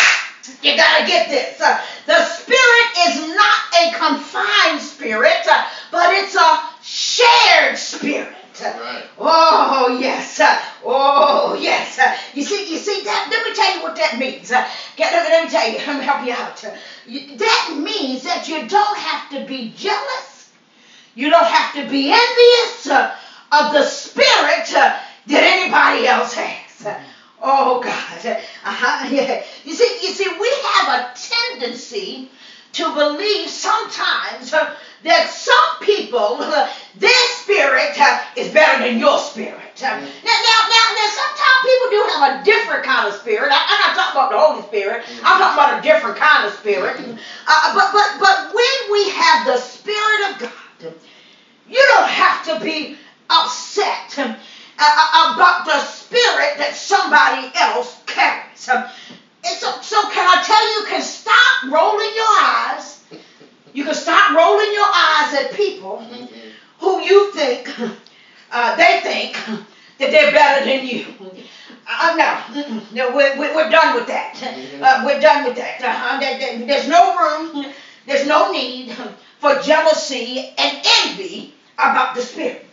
You 0.62 0.76
gotta 0.76 1.06
get 1.08 1.30
this. 1.30 1.58
The 1.58 2.26
Spirit 2.26 2.88
is 3.08 3.36
not 3.36 3.60
a 3.82 3.94
confined 3.94 4.82
spirit, 4.82 5.46
but 5.92 6.14
it's 6.14 6.36
a 6.36 6.60
shared 6.82 7.78
spirit. 7.78 8.36
Right. 8.62 9.06
Oh 9.18 9.98
yes. 10.02 10.42
Oh 10.84 11.58
yes. 11.62 11.98
You 12.34 12.44
see, 12.44 12.70
you 12.70 12.78
see 12.78 13.04
that. 13.06 13.28
Let 13.32 13.48
me 13.48 13.54
tell 14.20 14.30
you 14.30 14.38
what 14.38 14.50
that 14.50 14.70
means. 14.70 14.96
Let 15.00 15.46
me 15.46 15.50
tell 15.50 15.72
you. 15.72 15.78
Let 15.88 16.00
me 16.00 16.06
help 16.06 16.26
you 16.26 16.34
out. 16.34 17.38
That 17.40 17.80
means 17.82 18.24
that 18.24 18.48
you 18.48 18.68
don't 18.68 18.98
have 18.98 19.30
to 19.32 19.46
be 19.46 19.74
jealous. 19.76 20.52
You 21.16 21.30
don't 21.30 21.46
have 21.46 21.74
to 21.76 21.90
be 21.90 22.12
envious 22.12 22.88
of 22.88 23.74
the 23.74 23.84
spirit 23.84 24.70
that 24.72 25.04
anybody 25.28 26.08
else 26.08 26.34
has. 26.34 26.96
Oh 27.42 27.82
God. 27.82 28.26
Uh-huh. 28.66 29.08
You 29.64 29.74
see, 29.74 30.08
you 30.08 30.14
see, 30.14 30.28
we 30.40 30.52
have 30.64 30.88
a 30.90 31.14
tendency 31.16 32.30
to 32.74 32.94
believe 32.94 33.50
sometimes 33.50 34.54
uh, 34.54 34.76
that 35.04 35.30
some 35.30 35.80
people, 35.82 36.38
uh, 36.40 36.70
their 36.98 37.10
spirit 37.10 38.00
uh, 38.00 38.20
is 38.36 38.54
better 38.54 38.84
than 38.84 39.00
your 39.00 39.18
spirit. 39.18 39.69
Uh. 39.82 40.00
Now, 40.00 40.38
now, 40.44 40.60
now, 40.68 40.86
now, 40.96 41.10
sometimes 41.10 41.60
people 41.64 41.90
do 41.90 42.02
have 42.12 42.22
a 42.30 42.44
different 42.44 42.84
kind 42.84 43.08
of 43.08 43.14
spirit. 43.16 43.50
I, 43.52 43.58
am 43.58 43.80
not 43.80 43.96
talking 43.96 44.18
about 44.20 44.32
the 44.32 44.40
Holy 44.40 44.64
Spirit. 44.68 45.06
I'm 45.24 45.40
talking 45.40 45.58
about 45.58 45.80
a 45.80 45.82
different 45.82 46.18
kind 46.18 46.46
of 46.46 46.54
spirit. 46.54 46.98
Mm-hmm. 46.98 47.16
Uh, 47.48 47.68
but, 47.74 47.88
but, 47.94 48.10
but 48.20 48.54
when 48.54 48.78
we 48.92 49.10
have 49.10 49.46
the 49.48 49.58
Spirit 49.58 50.20
of 50.30 50.40
God, 50.40 50.94
you 51.70 51.84
don't 51.96 52.10
have 52.10 52.46
to 52.46 52.60
be 52.66 52.98
upset 53.30 54.18
uh, 54.18 54.36
uh, 54.80 55.34
about 55.36 55.66
the 55.66 55.80
spirit 55.82 56.58
that 56.58 56.74
somebody 56.74 57.52
else 57.56 58.02
carries. 58.06 58.68
Um, 58.70 58.86
and 59.46 59.58
so, 59.58 59.72
so 59.82 60.02
can 60.10 60.26
I 60.28 60.44
tell 60.44 60.64
you, 60.64 60.82
you 60.82 60.86
can 60.88 61.02
stop 61.02 61.64
rolling 61.72 62.10
your 62.16 62.34
eyes. 62.42 63.04
You 63.74 63.86
can 63.86 63.94
stop 63.94 64.36
rolling 64.36 64.74
your 64.74 64.88
eyes 64.92 65.34
at 65.36 65.54
people 65.54 66.04
who 66.80 67.02
you 67.02 67.32
think 67.34 67.70
uh, 68.52 68.76
they 68.76 69.00
think 69.02 69.34
that 70.00 70.12
they're 70.12 70.32
better 70.32 70.66
than 70.66 70.88
you. 70.88 71.06
Uh, 71.88 72.16
no, 72.18 72.84
no 72.94 73.16
we're, 73.16 73.38
we're 73.38 73.70
done 73.70 73.96
with 73.96 74.08
that. 74.08 74.36
Mm-hmm. 74.36 74.84
Uh, 74.84 75.04
we're 75.06 75.20
done 75.20 75.46
with 75.46 75.56
that. 75.56 75.82
Uh, 75.82 75.88
uh 75.88 76.66
there's 76.68 76.88
no 76.88 77.18
room, 77.18 77.66
there's 78.06 78.28
no 78.28 78.52
need 78.52 78.92
for 79.40 79.60
jealousy 79.60 80.54
and 80.58 80.86
envy 81.04 81.54
about 81.78 82.16
the 82.16 82.22
Spirit. 82.22 82.66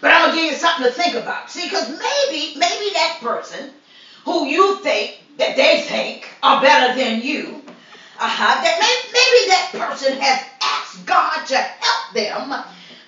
But 0.00 0.12
I'm 0.12 0.28
gonna 0.28 0.40
give 0.40 0.52
you 0.52 0.56
something 0.56 0.86
to 0.86 0.92
think 0.92 1.14
about. 1.14 1.50
See, 1.50 1.64
because 1.64 1.88
maybe, 1.88 2.58
maybe 2.58 2.92
that 2.92 3.18
person 3.20 3.70
who 4.24 4.46
you 4.46 4.76
think 4.80 5.18
that 5.38 5.56
they 5.56 5.80
think 5.80 6.28
are 6.42 6.60
better 6.60 6.94
than 6.98 7.22
you, 7.22 7.62
uh-huh, 8.18 8.62
that 8.62 8.78
may, 8.78 8.94
maybe 9.12 9.50
that 9.50 9.88
person 9.88 10.18
has 10.20 10.44
asked 10.62 11.06
God 11.06 11.46
to 11.46 11.56
help 11.56 12.14
them 12.14 12.64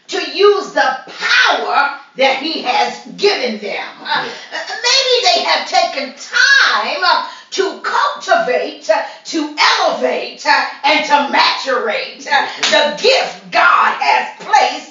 to 0.09 0.19
use 0.37 0.73
the 0.73 0.99
power 1.07 2.01
that 2.17 2.43
he 2.43 2.63
has 2.63 3.07
given 3.17 3.59
them. 3.61 3.87
Uh, 4.03 4.29
maybe 4.53 5.15
they 5.23 5.43
have 5.45 5.69
taken 5.69 6.15
time 6.19 7.03
uh, 7.05 7.29
to 7.51 7.81
cultivate, 7.81 8.89
uh, 8.91 9.03
to 9.25 9.57
elevate, 9.79 10.45
and 10.85 11.05
to 11.07 11.17
maturate 11.31 12.25
mm-hmm. 12.25 12.71
the 12.73 13.03
gift 13.03 13.51
God 13.51 13.95
has 14.01 14.45
placed 14.45 14.89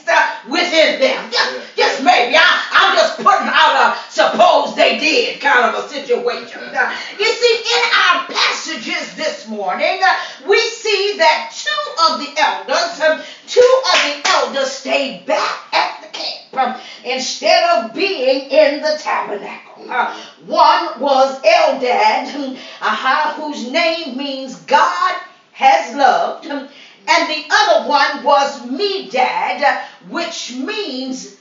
within 0.49 0.99
them. 0.99 1.32
Yes, 1.75 2.01
maybe. 2.01 2.36
I, 2.36 2.47
I'm 2.71 2.95
just 2.95 3.17
putting 3.17 3.51
out 3.51 3.75
a 3.75 4.12
suppose 4.12 4.75
they 4.75 4.97
did 4.97 5.41
kind 5.41 5.65
of 5.65 5.84
a 5.84 5.89
situation. 5.89 6.62
You 7.19 7.25
see, 7.25 7.56
in 7.58 7.84
our 7.93 8.25
passages 8.27 9.15
this 9.15 9.47
morning, 9.47 9.99
we 10.47 10.60
see 10.60 11.15
that 11.17 11.51
two 11.53 11.84
of 12.08 12.19
the 12.19 12.30
elders 12.41 12.99
um, 13.01 13.21
two 13.58 13.82
of 13.93 14.24
the 14.24 14.30
elders 14.30 14.72
stayed 14.72 15.26
back 15.26 15.74
at 15.74 16.02
the 16.02 16.17
camp 16.17 16.80
instead 17.04 17.63
of 17.63 17.93
being 17.93 18.50
in 18.52 18.82
the 18.82 18.98
tabernacle. 19.00 19.89
Uh-huh. 19.89 20.32
one 20.46 21.00
was 21.00 21.41
Eldad, 21.41 22.58
uh, 22.82 23.34
whose 23.34 23.70
name 23.70 24.17
means 24.17 24.56
God 24.62 25.15
has 25.54 25.96
loved, 25.96 26.46
and 26.46 26.70
the 27.08 27.46
other 27.50 27.89
one 27.89 28.24
was 28.24 28.62
Medad, 28.63 29.82
which 30.10 30.54
means 30.56 31.37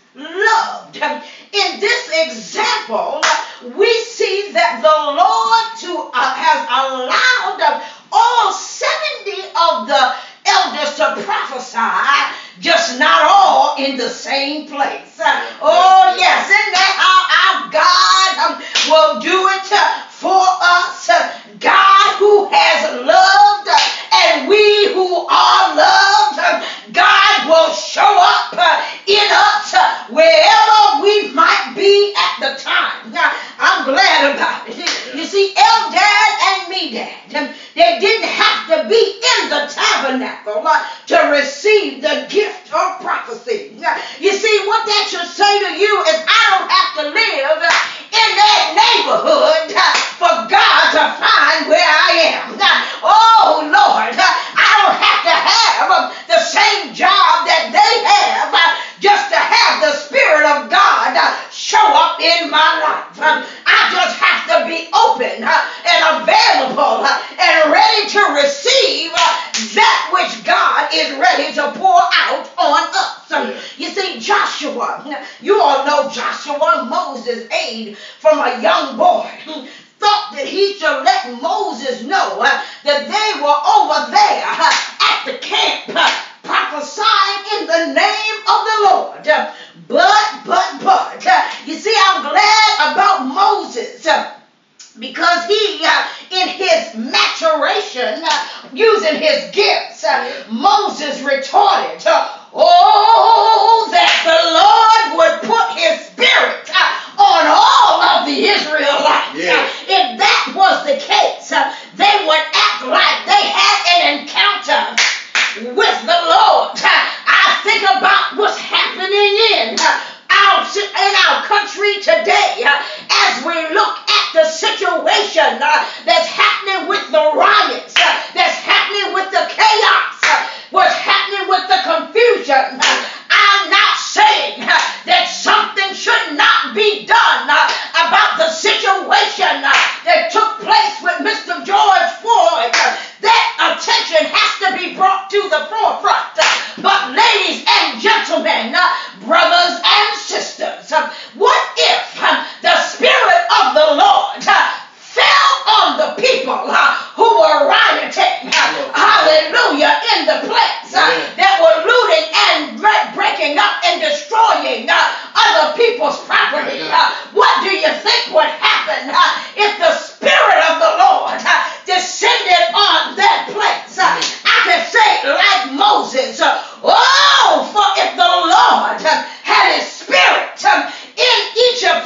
today. 122.01 122.36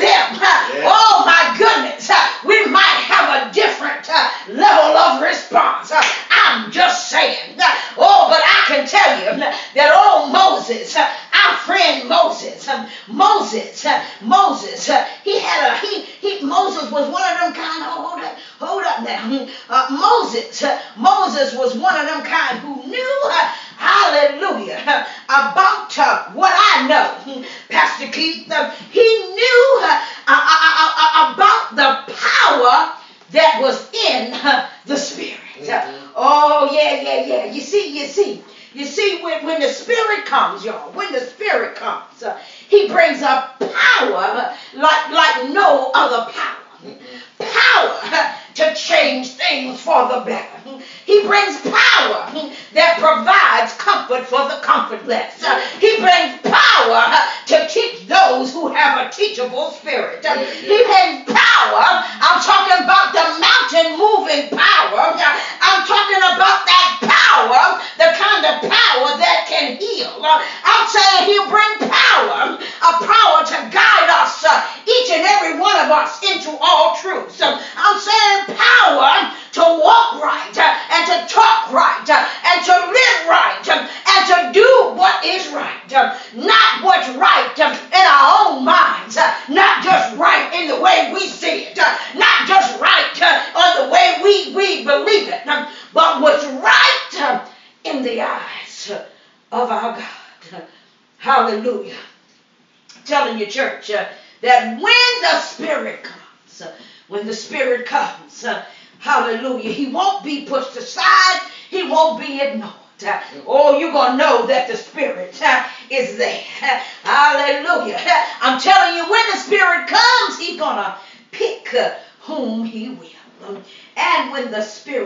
them. 0.00 0.40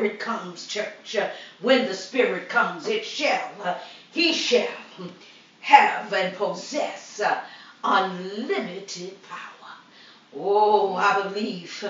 Spirit 0.05 0.21
comes, 0.21 0.67
church, 0.67 1.17
uh, 1.17 1.31
when 1.63 1.87
the 1.87 1.95
Spirit 1.95 2.51
comes, 2.51 2.87
it 2.89 3.07
shall, 3.07 3.49
uh, 3.63 3.75
He 4.11 4.35
shall 4.35 4.69
have 5.61 6.13
and 6.13 6.37
possess 6.37 7.21
uh, 7.21 7.41
unlimited 7.83 9.17
power. 9.23 9.71
Oh, 10.37 10.95
I 10.95 11.23
believe 11.23 11.83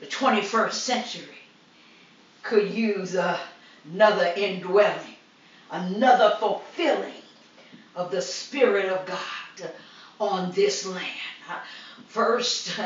the 0.00 0.06
21st 0.06 0.72
century 0.72 1.36
could 2.42 2.70
use 2.70 3.14
another 3.84 4.32
indwelling, 4.34 5.16
another 5.70 6.34
fulfilling 6.40 7.12
of 7.94 8.10
the 8.10 8.22
Spirit 8.22 8.88
of 8.88 9.04
God 9.04 9.70
on 10.18 10.50
this 10.52 10.86
land. 10.86 11.04
First, 12.06 12.78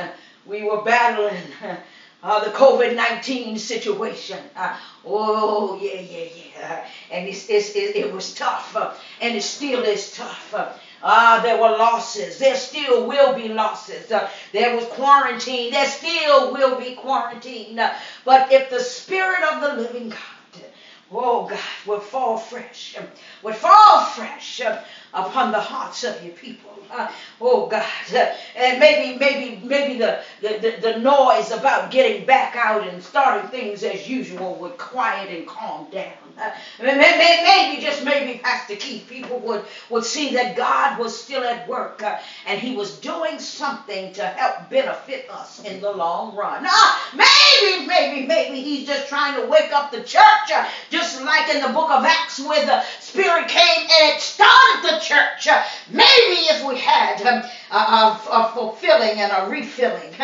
we 0.46 0.64
were 0.64 0.82
battling 0.82 1.78
uh, 2.22 2.44
the 2.44 2.50
COVID 2.50 2.96
19 2.96 3.58
situation. 3.58 4.38
Uh, 4.56 4.76
oh, 5.04 5.78
yeah, 5.80 6.00
yeah, 6.00 6.28
yeah. 6.54 6.86
And 7.10 7.28
it's, 7.28 7.48
it's, 7.50 7.74
it, 7.74 7.96
it 7.96 8.12
was 8.12 8.34
tough, 8.34 8.76
uh, 8.76 8.92
and 9.20 9.36
it 9.36 9.42
still 9.42 9.82
is 9.82 10.12
tough. 10.12 10.54
Ah, 11.04 11.38
uh, 11.38 11.42
there 11.42 11.60
were 11.60 11.76
losses. 11.76 12.38
There 12.38 12.54
still 12.54 13.08
will 13.08 13.34
be 13.34 13.48
losses. 13.48 14.12
Uh, 14.12 14.30
there 14.52 14.76
was 14.76 14.84
quarantine. 14.86 15.72
There 15.72 15.86
still 15.86 16.52
will 16.52 16.78
be 16.78 16.94
quarantine. 16.94 17.76
Uh, 17.76 17.92
but 18.24 18.52
if 18.52 18.70
the 18.70 18.78
Spirit 18.78 19.42
of 19.42 19.60
the 19.60 19.82
living 19.82 20.10
God, 20.10 20.31
oh 21.12 21.46
God, 21.48 21.58
will 21.86 22.00
fall 22.00 22.36
fresh, 22.36 22.96
would 23.42 23.56
fall 23.56 24.04
fresh 24.06 24.60
upon 25.14 25.52
the 25.52 25.60
hearts 25.60 26.04
of 26.04 26.22
your 26.24 26.34
people. 26.34 26.70
Uh, 26.90 27.10
oh 27.40 27.66
God, 27.68 27.86
uh, 28.14 28.34
and 28.54 28.78
maybe, 28.78 29.18
maybe, 29.18 29.64
maybe 29.64 29.98
the, 29.98 30.22
the, 30.42 30.76
the, 30.82 30.98
noise 30.98 31.50
about 31.50 31.90
getting 31.90 32.26
back 32.26 32.54
out 32.54 32.86
and 32.86 33.02
starting 33.02 33.48
things 33.50 33.82
as 33.82 34.06
usual 34.06 34.56
would 34.56 34.76
quiet 34.76 35.30
and 35.30 35.46
calm 35.46 35.88
down. 35.90 36.12
Uh, 36.38 36.50
maybe, 36.80 37.80
just 37.82 38.04
maybe 38.04 38.38
Pastor 38.40 38.76
Keith, 38.76 39.06
people 39.08 39.38
would, 39.38 39.64
would 39.88 40.04
see 40.04 40.34
that 40.34 40.54
God 40.56 40.98
was 40.98 41.18
still 41.18 41.44
at 41.44 41.66
work 41.66 42.02
uh, 42.02 42.18
and 42.46 42.60
he 42.60 42.76
was 42.76 42.98
doing 42.98 43.38
something 43.38 44.12
to 44.14 44.26
help 44.26 44.68
benefit 44.68 45.30
us 45.30 45.64
in 45.64 45.80
the 45.80 45.90
long 45.90 46.36
run. 46.36 46.66
Uh, 46.66 46.98
maybe, 47.14 47.86
maybe, 47.86 48.26
maybe 48.26 48.60
he's 48.60 48.86
just 48.86 49.08
trying 49.08 49.40
to 49.40 49.46
wake 49.46 49.72
up 49.72 49.92
the 49.92 50.02
church, 50.02 50.50
uh, 50.54 50.66
just 51.02 51.20
like 51.22 51.48
in 51.48 51.60
the 51.60 51.68
book 51.68 51.90
of 51.90 52.04
Acts 52.04 52.38
where 52.38 52.64
the 52.64 52.82
Spirit 53.00 53.48
came 53.48 53.80
and 53.80 54.14
it 54.14 54.20
started 54.20 54.82
the 54.82 55.00
church. 55.00 55.48
Maybe 55.88 56.46
if 56.46 56.64
we 56.64 56.76
had 56.76 57.20
a, 57.20 57.50
a, 57.74 58.20
a, 58.30 58.50
fulfilling 58.54 59.18
and 59.18 59.32
a 59.32 59.50
refilling 59.50 60.14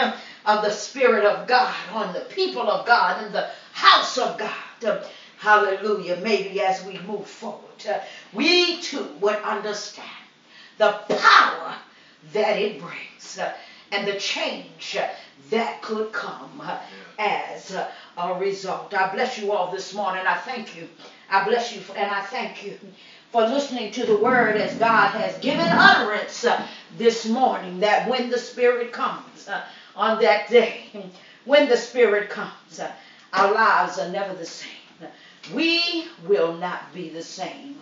of 0.46 0.62
the 0.62 0.70
Spirit 0.70 1.24
of 1.24 1.48
God 1.48 1.74
on 1.92 2.12
the 2.12 2.20
people 2.20 2.70
of 2.70 2.86
God 2.86 3.24
and 3.24 3.34
the 3.34 3.48
house 3.72 4.18
of 4.18 4.38
God. 4.38 5.04
Hallelujah. 5.38 6.20
Maybe 6.22 6.60
as 6.60 6.84
we 6.84 6.98
move 7.00 7.26
forward, 7.26 7.86
uh, 7.88 7.98
we 8.32 8.80
too 8.80 9.06
would 9.20 9.36
understand 9.36 10.06
the 10.78 10.92
power 11.08 11.74
that 12.32 12.56
it 12.56 12.80
brings 12.80 13.38
and 13.92 14.06
the 14.08 14.14
change 14.14 14.98
that 15.50 15.82
could 15.82 16.12
come 16.12 16.62
as 17.18 17.72
a 18.18 18.34
result. 18.34 18.94
I 18.94 19.04
bless 19.04 19.38
you 19.38 19.52
all 19.52 19.66
this 19.66 19.94
morning. 19.94 20.26
I 20.26 20.34
thank 20.34 20.76
you. 20.76 20.88
I 21.30 21.40
bless 21.40 21.72
you 21.72 21.82
and 21.96 22.10
I 22.10 22.20
thank 22.20 22.62
you 22.64 22.76
for 23.32 23.44
listening 23.44 23.90
to 23.92 24.06
the 24.06 24.14
word 24.14 24.56
as 24.56 24.74
God 24.74 25.10
has 25.10 25.36
given 25.38 25.70
utterance 25.72 26.44
this 26.98 27.26
morning 27.26 27.80
that 27.80 28.06
when 28.06 28.30
the 28.30 28.38
Spirit 28.38 28.92
comes 28.92 29.48
on 29.96 30.18
that 30.18 30.48
day, 30.48 31.10
when 31.44 31.68
the 31.68 31.76
Spirit 31.76 32.28
comes, 32.28 32.80
our 33.34 33.48
lives 33.48 33.98
are 33.98 34.06
never 34.06 34.34
the 34.34 34.46
same. 34.46 34.68
We 35.52 36.04
will 36.26 36.52
not 36.52 36.92
be 36.92 37.08
the 37.08 37.22
same. 37.22 37.78